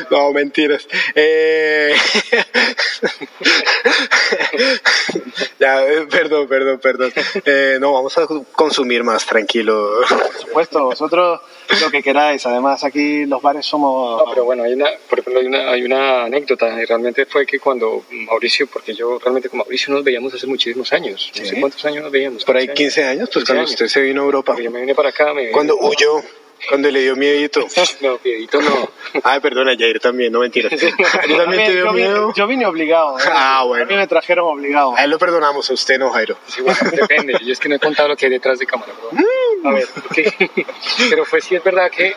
no, 0.09 0.31
mentiras. 0.33 0.87
Eh, 1.13 1.95
ya, 5.59 5.85
eh, 5.85 6.07
perdón, 6.09 6.47
perdón, 6.47 6.79
perdón. 6.79 7.13
Eh, 7.45 7.77
no, 7.79 7.93
vamos 7.93 8.17
a 8.17 8.25
consumir 8.53 9.03
más, 9.03 9.27
tranquilo. 9.27 9.99
Por 10.09 10.37
supuesto, 10.39 10.83
vosotros 10.85 11.39
lo 11.81 11.89
que 11.91 12.01
queráis. 12.01 12.45
Además, 12.45 12.83
aquí 12.83 13.25
los 13.25 13.41
bares 13.41 13.65
somos... 13.65 14.23
No, 14.23 14.31
pero 14.31 14.45
bueno, 14.45 14.63
hay 14.63 14.73
una, 14.73 14.87
por 15.09 15.19
ejemplo, 15.19 15.39
hay 15.41 15.47
una, 15.47 15.71
hay 15.71 15.83
una 15.83 16.23
anécdota. 16.25 16.81
Y 16.81 16.85
realmente 16.85 17.25
fue 17.25 17.45
que 17.45 17.59
cuando 17.59 18.03
Mauricio, 18.11 18.67
porque 18.67 18.93
yo 18.93 19.19
realmente 19.19 19.49
con 19.49 19.59
Mauricio 19.59 19.93
nos 19.93 20.03
veíamos 20.03 20.33
hace 20.33 20.47
muchísimos 20.47 20.91
años. 20.93 21.31
No 21.37 21.45
sé 21.45 21.59
cuántos 21.59 21.83
años 21.85 22.03
nos 22.03 22.11
veíamos. 22.11 22.43
Por 22.45 22.57
ahí 22.57 22.67
15 22.67 23.03
años, 23.03 23.29
pues 23.31 23.43
15 23.43 23.45
cuando 23.45 23.59
años. 23.61 23.71
usted 23.71 23.87
se 23.87 24.01
vino 24.01 24.21
a 24.21 24.25
Europa. 24.25 24.55
Yo 24.61 24.71
me 24.71 24.81
vine 24.81 24.95
para 24.95 25.09
acá. 25.09 25.33
Me 25.33 25.51
Cuando 25.51 25.77
huyó, 25.77 26.21
cuando 26.67 26.89
le 26.91 27.01
dio 27.01 27.15
miedito. 27.15 27.65
No, 28.01 28.17
piedito 28.17 28.61
no. 28.61 28.89
Ay, 29.23 29.39
perdona, 29.41 29.73
Jair 29.77 29.99
también, 29.99 30.31
no 30.31 30.39
mentiras. 30.39 30.71
¿A 31.13 31.21
ti 31.21 31.33
también 31.35 31.65
te 31.65 31.71
dio 31.73 31.85
yo, 31.85 31.93
miedo? 31.93 32.21
vine, 32.21 32.33
yo 32.35 32.47
vine 32.47 32.65
obligado. 32.65 33.19
¿eh? 33.19 33.23
Ah, 33.27 33.63
bueno. 33.67 33.83
A 33.83 33.87
mí 33.87 33.95
me 33.95 34.07
trajeron 34.07 34.47
obligado. 34.47 34.95
A 34.95 35.03
él 35.03 35.09
lo 35.09 35.17
perdonamos, 35.19 35.69
a 35.69 35.73
usted 35.73 35.99
no, 35.99 36.09
Jairo. 36.11 36.37
Sí, 36.47 36.61
bueno, 36.61 36.77
depende. 36.91 37.37
Yo 37.43 37.51
es 37.51 37.59
que 37.59 37.67
no 37.69 37.75
he 37.75 37.79
contado 37.79 38.09
lo 38.09 38.15
que 38.15 38.25
hay 38.27 38.31
detrás 38.31 38.57
de 38.59 38.65
cámara, 38.65 38.93
bro. 38.93 39.19
A 39.63 39.71
ver, 39.71 39.87
pero 41.09 41.25
fue 41.25 41.41
sí 41.41 41.55
es 41.55 41.63
verdad 41.63 41.89
que, 41.91 42.13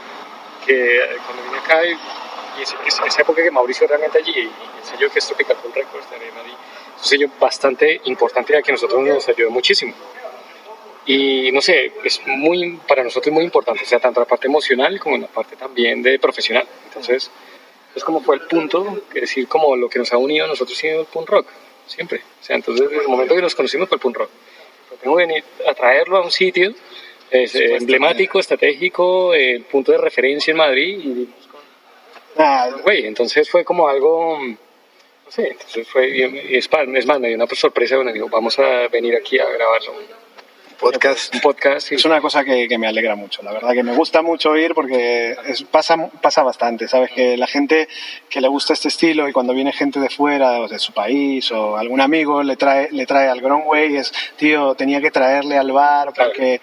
que 0.64 1.00
cuando 1.26 1.42
vine 1.44 1.58
acá 1.58 1.84
y, 1.84 1.90
y 2.58 2.62
es- 2.62 2.76
es- 2.86 3.00
esa 3.06 3.22
época 3.22 3.42
que 3.42 3.50
Mauricio 3.50 3.86
realmente 3.86 4.18
allí 4.18 4.32
y 4.36 4.40
el 4.42 4.84
sello 4.84 5.10
que 5.10 5.18
es 5.18 5.26
Tropical 5.26 5.56
Full 5.56 5.72
Records 5.72 6.10
de 6.10 6.30
Madrid, 6.32 6.52
es 6.96 7.02
un 7.02 7.08
sello 7.08 7.28
bastante 7.40 8.00
importante 8.04 8.56
y 8.58 8.62
que 8.62 8.70
a 8.70 8.74
nosotros 8.74 9.00
nos 9.02 9.28
ayudó 9.28 9.50
muchísimo. 9.50 9.92
Y 11.04 11.50
no 11.50 11.60
sé, 11.60 11.92
es 12.04 12.20
muy, 12.26 12.76
para 12.86 13.02
nosotros 13.02 13.32
muy 13.34 13.42
importante, 13.42 13.82
o 13.82 13.86
sea, 13.86 13.98
tanto 13.98 14.20
la 14.20 14.26
parte 14.26 14.46
emocional 14.46 15.00
como 15.00 15.18
la 15.18 15.26
parte 15.26 15.56
también 15.56 16.00
de 16.00 16.18
profesional. 16.20 16.64
Entonces, 16.86 17.28
es 17.94 18.04
como 18.04 18.20
fue 18.20 18.36
el 18.36 18.42
punto, 18.42 19.02
es 19.12 19.20
decir, 19.22 19.48
como 19.48 19.74
lo 19.74 19.88
que 19.88 19.98
nos 19.98 20.12
ha 20.12 20.16
unido 20.16 20.44
a 20.44 20.48
nosotros 20.48 20.78
sido 20.78 21.00
el 21.00 21.06
punk 21.06 21.28
rock, 21.28 21.46
siempre. 21.86 22.22
O 22.40 22.44
sea, 22.44 22.54
entonces, 22.54 22.88
desde 22.88 23.02
el 23.02 23.08
momento 23.08 23.34
que 23.34 23.42
nos 23.42 23.54
conocimos 23.56 23.88
fue 23.88 23.96
el 23.96 24.00
punk 24.00 24.16
rock. 24.16 24.30
Pero 24.88 25.00
tengo 25.00 25.16
que 25.16 25.26
venir 25.26 25.44
a 25.68 25.74
traerlo 25.74 26.18
a 26.18 26.20
un 26.22 26.30
sitio 26.30 26.72
es, 27.32 27.54
eh, 27.54 27.76
emblemático, 27.76 28.38
estratégico, 28.38 29.34
el 29.34 29.62
punto 29.62 29.92
de 29.92 29.98
referencia 29.98 30.50
en 30.50 30.56
Madrid. 30.58 30.98
Y, 31.04 31.28
Nah, 32.38 32.70
güey, 32.82 33.04
entonces 33.06 33.48
fue 33.50 33.62
como 33.62 33.86
algo, 33.88 34.38
no 34.42 34.56
sé, 35.30 35.48
entonces 35.48 35.86
fue, 35.86 36.08
y 36.16 36.22
es, 36.56 36.66
es 36.72 37.06
más, 37.06 37.20
me 37.20 37.28
dio 37.28 37.36
una 37.36 37.46
sorpresa, 37.54 37.96
bueno, 37.96 38.10
digo, 38.10 38.28
vamos 38.30 38.58
a 38.58 38.88
venir 38.88 39.14
aquí 39.16 39.38
a 39.38 39.44
grabarlo, 39.50 39.92
Podcast. 40.80 41.32
un 41.34 41.40
podcast. 41.42 41.92
y- 41.92 41.96
Es 41.96 42.04
una 42.06 42.20
cosa 42.22 42.42
que, 42.42 42.66
que 42.66 42.78
me 42.78 42.86
alegra 42.88 43.14
mucho, 43.16 43.42
la 43.42 43.52
verdad 43.52 43.72
que 43.72 43.82
me 43.84 43.94
gusta 43.94 44.22
mucho 44.22 44.50
oír 44.52 44.74
porque 44.74 45.36
es- 45.46 45.62
pasa, 45.64 45.94
pasa 46.22 46.42
bastante, 46.42 46.88
¿sabes? 46.88 47.10
Que 47.12 47.36
la 47.36 47.46
gente 47.46 47.86
que 48.30 48.40
le 48.40 48.48
gusta 48.48 48.72
este 48.72 48.88
estilo 48.88 49.28
y 49.28 49.32
cuando 49.32 49.52
viene 49.52 49.70
gente 49.72 50.00
de 50.00 50.08
fuera 50.08 50.60
o 50.60 50.68
de 50.68 50.78
su 50.80 50.92
país 50.92 51.52
o 51.52 51.76
algún 51.76 52.00
amigo 52.00 52.42
le 52.42 52.56
trae, 52.56 52.88
le 52.92 53.04
trae 53.06 53.28
al 53.28 53.40
Gronway 53.42 53.94
es, 53.96 54.10
tío, 54.36 54.74
tenía 54.74 55.00
que 55.02 55.10
traerle 55.12 55.56
al 55.58 55.70
bar 55.70 56.12
porque, 56.16 56.60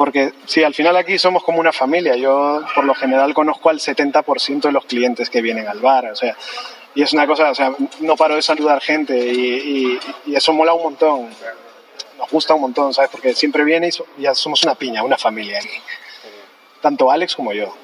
porque 0.00 0.32
sí, 0.46 0.62
al 0.64 0.72
final 0.72 0.96
aquí 0.96 1.18
somos 1.18 1.44
como 1.44 1.60
una 1.60 1.72
familia. 1.74 2.16
Yo 2.16 2.64
por 2.74 2.84
lo 2.84 2.94
general 2.94 3.34
conozco 3.34 3.68
al 3.68 3.80
70% 3.80 4.62
de 4.62 4.72
los 4.72 4.86
clientes 4.86 5.28
que 5.28 5.42
vienen 5.42 5.68
al 5.68 5.78
bar, 5.80 6.06
o 6.06 6.16
sea, 6.16 6.34
y 6.94 7.02
es 7.02 7.12
una 7.12 7.26
cosa, 7.26 7.50
o 7.50 7.54
sea, 7.54 7.70
no 8.00 8.16
paro 8.16 8.34
de 8.36 8.40
saludar 8.40 8.80
gente 8.80 9.14
y, 9.14 9.38
y- 9.92 10.00
y 10.30 10.34
eso 10.36 10.54
mola 10.54 10.72
un 10.72 10.84
montón 10.84 11.28
nos 12.16 12.30
gusta 12.30 12.54
un 12.54 12.62
montón, 12.62 12.94
¿sabes? 12.94 13.10
Porque 13.10 13.34
siempre 13.34 13.62
viene 13.62 13.88
y 13.88 13.92
so- 13.92 14.06
ya 14.16 14.34
somos 14.34 14.62
una 14.62 14.74
piña, 14.74 15.02
una 15.02 15.18
familia 15.18 15.58
aquí. 15.58 15.68
Tanto 16.80 17.10
Alex 17.10 17.36
como 17.36 17.52
yo. 17.52 17.74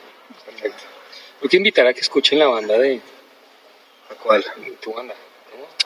Perfecto. 0.47 0.85
Yo 1.43 1.49
quiero 1.51 1.61
invitar 1.61 1.87
a 1.87 1.93
que 1.93 2.01
escuchen 2.01 2.39
la 2.39 2.47
banda 2.47 2.79
de 2.79 3.01
¿Cuál? 4.23 4.43
tu 4.81 4.93
banda. 4.95 5.15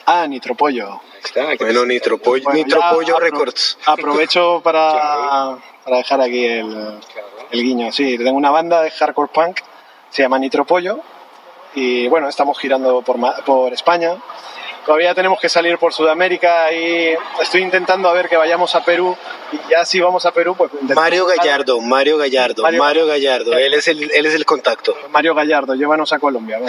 Ah, 0.05 0.25
Nitropollo. 0.27 1.01
Está, 1.33 1.55
que 1.57 1.63
Bueno, 1.63 1.85
Nitropollo, 1.85 2.43
Bueno, 2.43 2.57
Nitropollo 2.57 3.15
apro- 3.17 3.19
Records. 3.19 3.77
Aprovecho 3.85 4.61
para, 4.63 5.57
para 5.83 5.97
dejar 5.97 6.21
aquí 6.21 6.45
el, 6.45 6.67
Claro. 6.67 7.27
el 7.51 7.63
guiño. 7.63 7.91
Sí, 7.91 8.17
tengo 8.17 8.31
una 8.37 8.51
banda 8.51 8.81
de 8.81 8.91
hardcore 8.91 9.29
punk, 9.33 9.59
se 10.09 10.23
llama 10.23 10.37
Nitropollo. 10.39 10.99
Y 11.73 12.07
bueno, 12.09 12.27
estamos 12.27 12.59
girando 12.59 13.01
por, 13.01 13.15
por 13.45 13.71
España. 13.73 14.15
Todavía 14.85 15.13
tenemos 15.15 15.39
que 15.39 15.47
salir 15.47 15.77
por 15.77 15.93
Sudamérica 15.93 16.71
y 16.73 17.13
estoy 17.41 17.61
intentando 17.61 18.09
a 18.09 18.13
ver 18.13 18.27
que 18.27 18.35
vayamos 18.35 18.75
a 18.75 18.83
Perú. 18.83 19.15
Y 19.51 19.59
ya 19.69 19.85
si 19.85 19.99
vamos 19.99 20.25
a 20.25 20.31
Perú, 20.31 20.55
pues... 20.57 20.71
Mario 20.95 21.25
Gallardo, 21.25 21.79
Mario 21.81 22.17
Gallardo, 22.17 22.63
Mario- 22.63 22.79
Mario 22.79 23.05
Gallardo. 23.05 23.53
Él 23.57 23.73
es 23.73 23.87
el, 23.87 24.09
él 24.11 24.25
es 24.25 24.33
el 24.33 24.45
contacto. 24.45 24.95
Mario 25.09 25.35
Gallardo, 25.35 25.75
llévanos 25.75 26.13
a 26.13 26.19
Colombia. 26.19 26.59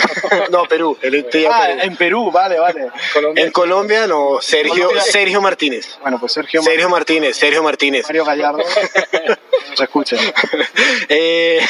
No, 0.51 0.65
Perú. 0.69 0.99
Él 1.01 1.25
ah, 1.25 1.31
Perú. 1.31 1.81
en 1.83 1.97
Perú, 1.97 2.31
vale, 2.33 2.59
vale. 2.59 2.89
Colombia. 3.13 3.45
En 3.45 3.51
Colombia 3.53 4.07
no, 4.07 4.39
Sergio, 4.41 4.73
Colombia. 4.87 5.03
Sergio 5.03 5.41
Martínez. 5.41 5.99
Bueno, 6.03 6.19
pues 6.19 6.33
Sergio, 6.33 6.63
Sergio 6.63 6.89
Martínez, 6.89 7.37
Sergio 7.37 7.63
Martínez. 7.63 8.05
Mario 8.07 8.25
Gallardo, 8.25 8.59
nos 9.71 9.81
escuchen. 9.81 10.19
Eh, 11.09 11.61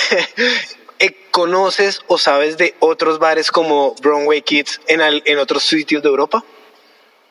eh, 0.98 1.16
¿Conoces 1.31 2.03
o 2.07 2.16
sabes 2.18 2.57
de 2.59 2.75
otros 2.79 3.18
bares 3.18 3.51
como 3.51 3.94
Broadway 4.01 4.42
Kids 4.42 4.81
en, 4.87 5.01
al- 5.01 5.22
en 5.27 5.38
otros 5.38 5.62
sitios 5.64 6.03
de 6.03 6.09
Europa? 6.09 6.44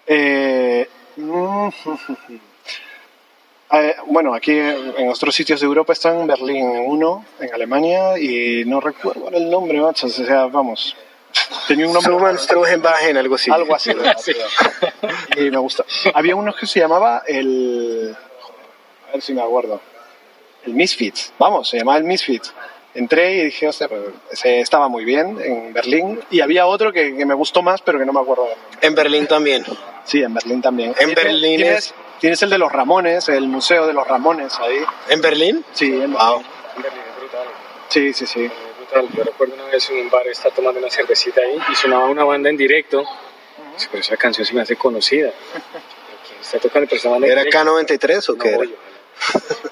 Eh, 0.08 0.88
mm, 1.17 1.70
eh, 3.73 3.95
bueno, 4.07 4.34
aquí 4.34 4.51
en 4.51 5.10
otros 5.10 5.34
sitios 5.36 5.60
de 5.62 5.65
Europa 5.65 5.93
están 5.93 6.19
en 6.21 6.27
Berlín, 6.27 6.71
en 6.75 6.89
uno, 6.89 7.25
en 7.39 7.53
Alemania, 7.53 8.17
y 8.19 8.63
no 8.65 8.79
recuerdo 8.79 9.29
el 9.29 9.49
nombre, 9.49 9.79
macho. 9.79 10.07
O 10.07 10.10
sea, 10.10 10.45
vamos. 10.47 10.95
Tenía 11.67 11.88
un 11.88 11.93
nombre. 11.93 12.12
Schumann, 12.12 12.38
Strohenbachen, 12.39 13.15
algo 13.17 13.36
así. 13.36 13.51
Algo 13.51 13.73
así. 13.75 13.93
¿verdad, 13.93 14.17
tío? 14.23 14.36
Y 15.45 15.49
me 15.51 15.57
gusta. 15.57 15.86
Había 16.13 16.36
uno 16.36 16.53
que 16.53 16.65
se 16.67 16.79
llamaba 16.79 17.23
el. 17.27 18.15
A 19.10 19.13
ver 19.13 19.21
si 19.21 19.34
me 19.34 19.41
acuerdo. 19.41 19.79
El 20.65 20.73
Misfits. 20.73 21.34
Vamos, 21.39 21.69
se 21.69 21.77
llamaba 21.77 21.97
el 21.97 22.03
Misfits. 22.03 22.53
Entré 22.93 23.36
y 23.38 23.45
dije, 23.45 23.69
hostia, 23.69 23.88
pues, 23.88 24.01
estaba 24.43 24.89
muy 24.89 25.05
bien 25.05 25.38
en 25.41 25.71
Berlín. 25.73 26.19
Y 26.29 26.41
había 26.41 26.65
otro 26.67 26.91
que, 26.91 27.15
que 27.15 27.25
me 27.25 27.34
gustó 27.34 27.62
más, 27.62 27.81
pero 27.81 27.97
que 27.97 28.05
no 28.05 28.12
me 28.12 28.19
acuerdo. 28.19 28.47
En 28.81 28.93
Berlín 28.93 29.27
también. 29.27 29.63
Sí, 30.03 30.21
en 30.21 30.34
Berlín 30.34 30.62
también. 30.62 30.93
En 30.99 31.13
Berlín 31.13 31.63
es- 31.63 31.93
tienes 32.21 32.41
el 32.43 32.49
de 32.49 32.57
los 32.57 32.71
Ramones, 32.71 33.27
el 33.27 33.47
museo 33.47 33.86
de 33.86 33.91
los 33.93 34.07
Ramones 34.07 34.57
ahí. 34.60 34.79
¿En 35.10 35.19
Berlín? 35.21 35.65
Sí, 35.73 35.88
en 35.88 36.13
Wow. 36.13 36.43
En 36.77 36.81
Berlín 36.84 37.01
es 37.10 37.19
brutal. 37.19 37.47
Sí, 37.89 38.13
sí, 38.13 38.25
sí. 38.25 38.45
Es 38.45 38.77
brutal. 38.77 39.10
Yo 39.13 39.23
recuerdo 39.25 39.55
una 39.55 39.65
vez 39.65 39.89
en 39.89 39.97
un 39.97 40.10
bar 40.10 40.25
estar 40.27 40.53
tomando 40.53 40.79
una 40.79 40.89
cervecita 40.89 41.41
ahí 41.41 41.57
y 41.69 41.75
sonaba 41.75 42.05
una 42.05 42.23
banda 42.23 42.49
en 42.49 42.55
directo. 42.55 43.03
Dice, 43.73 43.88
Pero 43.91 44.01
esa 44.01 44.15
canción 44.17 44.45
se 44.45 44.53
me 44.53 44.62
hace 44.62 44.77
conocida. 44.77 45.31
¿Quién 46.27 46.39
está 46.39 46.60
tocando? 46.60 46.88
Pero 46.88 46.99
esa 46.99 47.10
banda 47.10 47.27
¿Era 47.27 47.43
directo. 47.43 47.60
K93 47.60 48.29
o 48.29 48.34
No, 48.34 48.43
qué 48.43 48.49
era? 48.49 48.63
yo- 48.65 48.75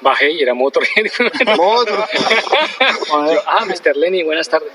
Bajé 0.02 0.32
y 0.32 0.42
era 0.42 0.54
Motorhead. 0.54 1.06
Motor. 1.58 2.06
Ah, 3.48 3.66
Mr. 3.66 3.96
Lenny, 3.96 4.24
buenas 4.24 4.50
tardes. 4.50 4.72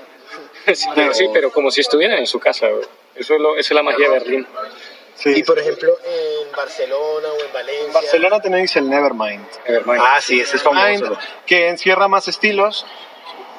Sí, 0.73 0.87
pero, 0.95 1.13
sí, 1.13 1.25
pero 1.31 1.51
como 1.51 1.69
si 1.71 1.81
estuvieran 1.81 2.17
en 2.17 2.27
su 2.27 2.39
casa. 2.39 2.67
Eso 3.15 3.35
es, 3.35 3.39
lo, 3.41 3.51
eso 3.55 3.73
es 3.73 3.75
la 3.75 3.83
magia 3.83 4.09
de 4.09 4.13
Berlín. 4.19 4.47
sí. 5.15 5.33
Y 5.37 5.43
por 5.43 5.57
ejemplo, 5.59 5.95
en 6.03 6.24
Barcelona 6.55 7.27
o 7.29 7.45
en 7.45 7.53
Valencia. 7.53 7.85
en 7.87 7.93
Barcelona 7.93 8.39
tenéis 8.41 8.75
el 8.75 8.89
Nevermind. 8.89 9.45
Nevermind. 9.67 10.01
Ah, 10.03 10.19
sí, 10.21 10.39
ese 10.39 10.57
es 10.57 10.63
Mind, 10.65 11.03
famoso. 11.03 11.19
que 11.45 11.69
encierra 11.69 12.07
más 12.07 12.27
estilos. 12.27 12.85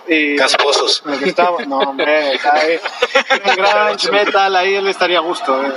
Y 0.09 0.37
Casposos. 0.37 1.03
está- 1.25 1.51
no, 1.67 1.79
hombre, 1.79 2.35
está 2.35 2.55
ahí. 2.55 2.79
El 3.45 3.57
grunge, 3.57 4.11
metal, 4.13 4.55
ahí 4.55 4.75
él 4.77 4.87
estaría 4.87 5.19
a 5.19 5.21
gusto. 5.21 5.61
¿eh? 5.65 5.73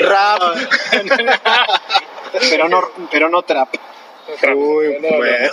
Rap. 0.02 0.42
Pero 2.50 2.68
no, 2.68 2.80
pero 3.10 3.28
no 3.28 3.42
trap. 3.42 3.68
Uy, 4.54 4.96
No, 5.00 5.00
no, 5.00 5.10
no. 5.10 5.16
bueno. 5.18 5.50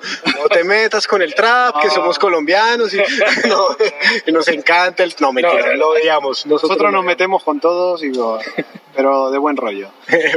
No 0.40 0.48
te 0.48 0.64
metas 0.64 1.06
con 1.06 1.22
el 1.22 1.34
trap, 1.34 1.80
que 1.80 1.88
No. 1.88 1.94
somos 1.94 2.18
colombianos 2.18 2.92
y, 2.94 2.98
no, 3.48 3.76
y 4.26 4.32
nos 4.32 4.48
encanta 4.48 5.02
el... 5.04 5.14
No, 5.20 5.32
mentira, 5.32 5.60
No, 5.62 5.66
no. 5.72 5.74
lo 5.76 5.88
odiamos. 5.90 6.46
Nosotros 6.46 6.80
nos 6.92 6.92
no. 6.92 7.02
metemos 7.02 7.42
con 7.44 7.60
todos, 7.60 8.02
y 8.02 8.10
pero 8.96 9.30
de 9.30 9.38
buen 9.38 9.56
rollo. 9.56 9.90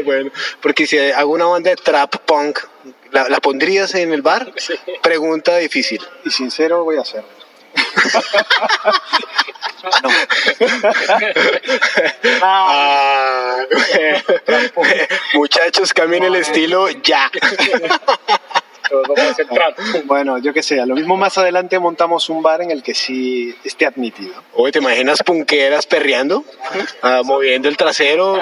bueno, 0.05 0.31
porque 0.61 0.85
si 0.87 0.97
hago 0.99 1.31
una 1.31 1.45
banda 1.45 1.69
de 1.71 1.75
trap 1.77 2.15
punk, 2.25 2.59
¿la, 3.11 3.27
la 3.29 3.39
pondrías 3.39 3.93
en 3.95 4.13
el 4.13 4.21
bar? 4.21 4.51
Pregunta 5.01 5.57
difícil. 5.57 6.01
Y 6.25 6.29
sincero 6.29 6.83
voy 6.83 6.97
a 6.97 7.05
ser. 7.05 7.23
No. 10.03 10.09
Ah, 12.41 12.72
muchachos, 15.33 15.93
cambien 15.93 16.23
el 16.23 16.35
estilo 16.35 16.89
ya. 16.89 17.31
Todos 18.89 19.07
vamos 19.07 19.23
a 19.23 19.29
hacer 19.29 19.47
trap. 19.47 19.79
Bueno, 20.05 20.37
yo 20.37 20.53
qué 20.53 20.61
sé, 20.61 20.79
a 20.79 20.85
lo 20.85 20.95
mismo 20.95 21.15
más 21.15 21.37
adelante 21.37 21.79
montamos 21.79 22.29
un 22.29 22.43
bar 22.43 22.61
en 22.61 22.69
el 22.69 22.83
que 22.83 22.93
sí 22.93 23.55
esté 23.63 23.85
admitido. 23.85 24.33
Oye, 24.53 24.73
¿te 24.73 24.79
imaginas 24.79 25.23
punqueras 25.23 25.85
perreando? 25.85 26.43
Ah, 27.01 27.21
moviendo 27.23 27.69
el 27.69 27.77
trasero, 27.77 28.39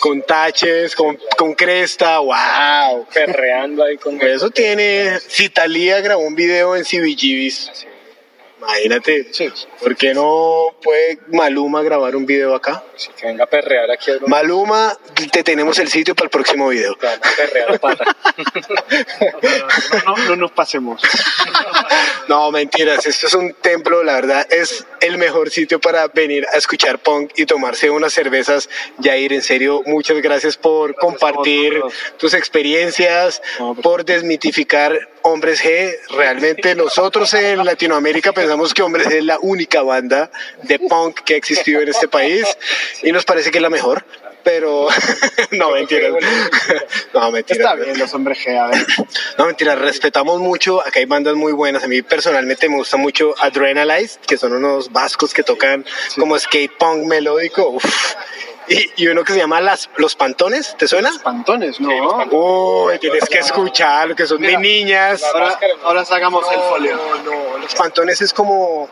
con 0.00 0.22
taches, 0.22 0.96
con, 0.96 1.18
con 1.36 1.54
cresta, 1.54 2.18
wow. 2.18 3.06
Perreando 3.12 3.84
ahí 3.84 3.96
con 3.98 4.20
Eso 4.20 4.50
tiene. 4.50 5.20
Si 5.20 5.50
Talía 5.50 6.00
grabó 6.00 6.22
un 6.22 6.34
video 6.34 6.74
en 6.74 6.84
CBGBs, 6.84 7.86
Imagínate. 8.66 9.28
Sí. 9.32 9.50
¿Por 9.80 9.96
qué 9.96 10.14
no 10.14 10.74
puede 10.82 11.18
Maluma 11.28 11.82
grabar 11.82 12.16
un 12.16 12.26
video 12.26 12.54
acá? 12.54 12.82
Así 12.94 13.10
que 13.18 13.26
venga 13.26 13.44
a 13.44 13.46
perrear 13.46 13.90
aquí 13.90 14.10
a 14.10 14.14
Maluma, 14.26 14.96
te 15.32 15.42
tenemos 15.42 15.78
el 15.78 15.88
sitio 15.88 16.14
para 16.14 16.26
el 16.26 16.30
próximo 16.30 16.68
video. 16.68 16.96
perrear 17.36 17.78
pata. 17.80 18.04
No, 20.06 20.16
no, 20.16 20.28
no 20.28 20.36
nos 20.36 20.52
pasemos. 20.52 21.02
No, 22.26 22.50
mentiras, 22.50 23.04
esto 23.04 23.26
es 23.26 23.34
un 23.34 23.52
templo, 23.52 24.02
la 24.02 24.14
verdad, 24.14 24.46
es 24.50 24.86
el 25.02 25.18
mejor 25.18 25.50
sitio 25.50 25.78
para 25.78 26.08
venir 26.08 26.46
a 26.52 26.56
escuchar 26.56 26.98
punk 26.98 27.32
y 27.36 27.44
tomarse 27.44 27.90
unas 27.90 28.14
cervezas. 28.14 28.70
Jair, 29.02 29.34
en 29.34 29.42
serio, 29.42 29.82
muchas 29.84 30.16
gracias 30.22 30.56
por 30.56 30.94
compartir 30.94 31.82
tus 32.16 32.32
experiencias, 32.32 33.42
No, 33.58 33.74
por 33.74 34.06
desmitificar 34.06 35.10
Hombres 35.20 35.62
G. 35.62 35.94
Realmente 36.10 36.74
nosotros 36.84 37.32
en 37.34 37.64
Latinoamérica 37.64 38.32
pensamos 38.32 38.53
que 38.74 38.82
Hombres 38.82 39.06
es 39.08 39.24
la 39.24 39.38
única 39.40 39.82
banda 39.82 40.30
de 40.62 40.78
punk 40.78 41.20
que 41.20 41.34
ha 41.34 41.36
existido 41.36 41.80
en 41.80 41.88
este 41.88 42.08
país 42.08 42.44
y 43.02 43.12
nos 43.12 43.24
parece 43.24 43.50
que 43.50 43.58
es 43.58 43.62
la 43.62 43.70
mejor. 43.70 44.04
Pero 44.44 44.88
no, 45.52 45.70
mentiras. 45.70 46.12
No, 47.14 47.30
mentiras. 47.30 47.58
Está 47.58 47.74
bien, 47.74 47.98
los 47.98 48.12
hombres 48.12 48.38
G, 48.38 48.58
a 48.58 48.66
ver. 48.68 48.86
No, 49.38 49.46
mentira, 49.46 49.74
respetamos 49.74 50.40
mucho. 50.40 50.80
Acá 50.80 50.98
hay 50.98 51.06
bandas 51.06 51.34
muy 51.34 51.52
buenas. 51.52 51.82
A 51.84 51.88
mí 51.88 52.02
personalmente 52.02 52.68
me 52.68 52.76
gusta 52.76 52.96
mucho 52.96 53.34
Adrenalize, 53.40 54.18
que 54.26 54.36
son 54.36 54.52
unos 54.52 54.92
vascos 54.92 55.32
que 55.32 55.42
tocan 55.42 55.84
como 56.16 56.38
skate 56.38 56.76
punk 56.76 57.06
melódico. 57.06 57.68
Uf. 57.68 58.14
Y, 58.66 58.90
y 58.96 59.08
uno 59.08 59.24
que 59.24 59.34
se 59.34 59.38
llama 59.38 59.60
Las, 59.60 59.90
Los 59.96 60.16
Pantones, 60.16 60.74
¿te 60.78 60.88
suena? 60.88 61.12
Pantones, 61.22 61.80
¿no? 61.80 61.90
Uy, 62.30 62.98
tienes 62.98 63.28
que 63.28 63.38
escuchar 63.38 64.08
lo 64.08 64.16
que 64.16 64.26
son 64.26 64.40
de 64.40 64.48
Mira, 64.48 64.60
niñas. 64.60 65.22
Ahora, 65.22 65.58
ahora 65.82 66.04
sacamos 66.04 66.46
el 66.50 66.60
folio. 66.60 66.96
No, 66.96 67.22
no, 67.22 67.58
Los 67.58 67.74
Pantones 67.74 68.20
es 68.22 68.32
como. 68.32 68.88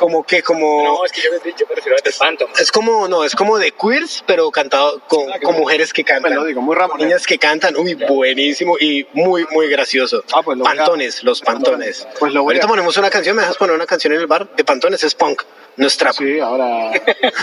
Como 0.00 0.24
que, 0.24 0.42
como. 0.42 0.82
No, 0.82 1.04
es 1.04 1.12
que 1.12 1.20
yo, 1.20 1.28
yo 1.58 1.66
prefiero 1.66 1.98
de 2.02 2.10
Phantom. 2.10 2.48
Es 2.58 2.72
como, 2.72 3.06
no, 3.06 3.22
es 3.22 3.34
como 3.34 3.58
de 3.58 3.70
queers, 3.72 4.24
pero 4.26 4.50
cantado 4.50 4.98
con, 5.06 5.26
con 5.42 5.56
mujeres 5.58 5.92
que 5.92 6.02
cantan. 6.04 6.32
Melódico, 6.32 6.62
muy 6.62 6.74
Ramones. 6.74 7.06
Niñas 7.06 7.26
que 7.26 7.36
cantan, 7.38 7.76
uy, 7.76 7.92
buenísimo 7.94 8.78
y 8.80 9.06
muy, 9.12 9.46
muy 9.50 9.68
gracioso. 9.68 10.24
Ah, 10.32 10.40
pues 10.42 10.56
lo 10.56 10.66
a- 10.66 10.74
pantones, 10.74 11.22
los 11.22 11.42
pantones. 11.42 12.08
Pues 12.18 12.32
lo 12.32 12.40
Ahorita 12.40 12.64
a- 12.64 12.68
ponemos 12.68 12.96
una 12.96 13.10
canción, 13.10 13.36
me 13.36 13.42
dejas 13.42 13.58
poner 13.58 13.76
una 13.76 13.84
canción 13.84 14.14
en 14.14 14.20
el 14.20 14.26
bar 14.26 14.48
de 14.56 14.64
pantones, 14.64 15.04
es 15.04 15.14
punk, 15.14 15.42
no 15.76 15.86
es 15.86 15.96
trap. 15.98 16.14
Sí, 16.14 16.40
ahora, 16.40 16.92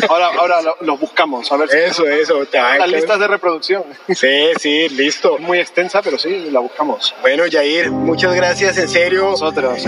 ahora, 0.09 0.27
ahora 0.39 0.61
lo, 0.63 0.77
lo 0.81 0.97
buscamos. 0.97 1.51
A 1.51 1.57
ver 1.57 1.69
si 1.69 1.77
Eso, 1.77 2.07
eso. 2.07 2.43
te 2.47 2.57
a 2.57 2.79
las 2.79 2.89
listas 2.89 3.19
de 3.19 3.27
reproducción. 3.27 3.83
Sí, 4.15 4.49
sí, 4.59 4.89
listo. 4.89 5.35
Es 5.35 5.41
muy 5.41 5.59
extensa, 5.59 6.01
pero 6.01 6.17
sí, 6.17 6.49
la 6.49 6.59
buscamos. 6.59 7.13
Bueno, 7.21 7.43
Jair, 7.51 7.91
muchas 7.91 8.33
gracias, 8.33 8.77
en 8.79 8.89
serio. 8.89 9.29
Nosotros. 9.29 9.83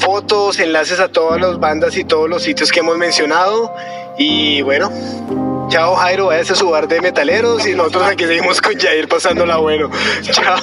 Fotos, 0.00 0.58
enlaces 0.58 1.00
a 1.00 1.08
todas 1.08 1.40
las 1.40 1.58
bandas 1.58 1.91
y 1.96 2.04
todos 2.04 2.28
los 2.28 2.42
sitios 2.42 2.70
que 2.70 2.80
hemos 2.80 2.96
mencionado. 2.96 3.74
Y 4.16 4.62
bueno, 4.62 4.90
chao 5.68 5.94
Jairo, 5.96 6.30
a 6.30 6.44
su 6.44 6.68
bar 6.68 6.86
de 6.88 7.00
metaleros 7.00 7.66
y 7.66 7.74
nosotros 7.74 8.04
aquí 8.04 8.24
seguimos 8.24 8.60
con 8.60 8.78
Jair 8.78 9.08
pasándola 9.08 9.56
bueno. 9.56 9.90
Chao. 10.22 10.58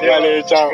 Vale, 0.00 0.44
chao. 0.46 0.70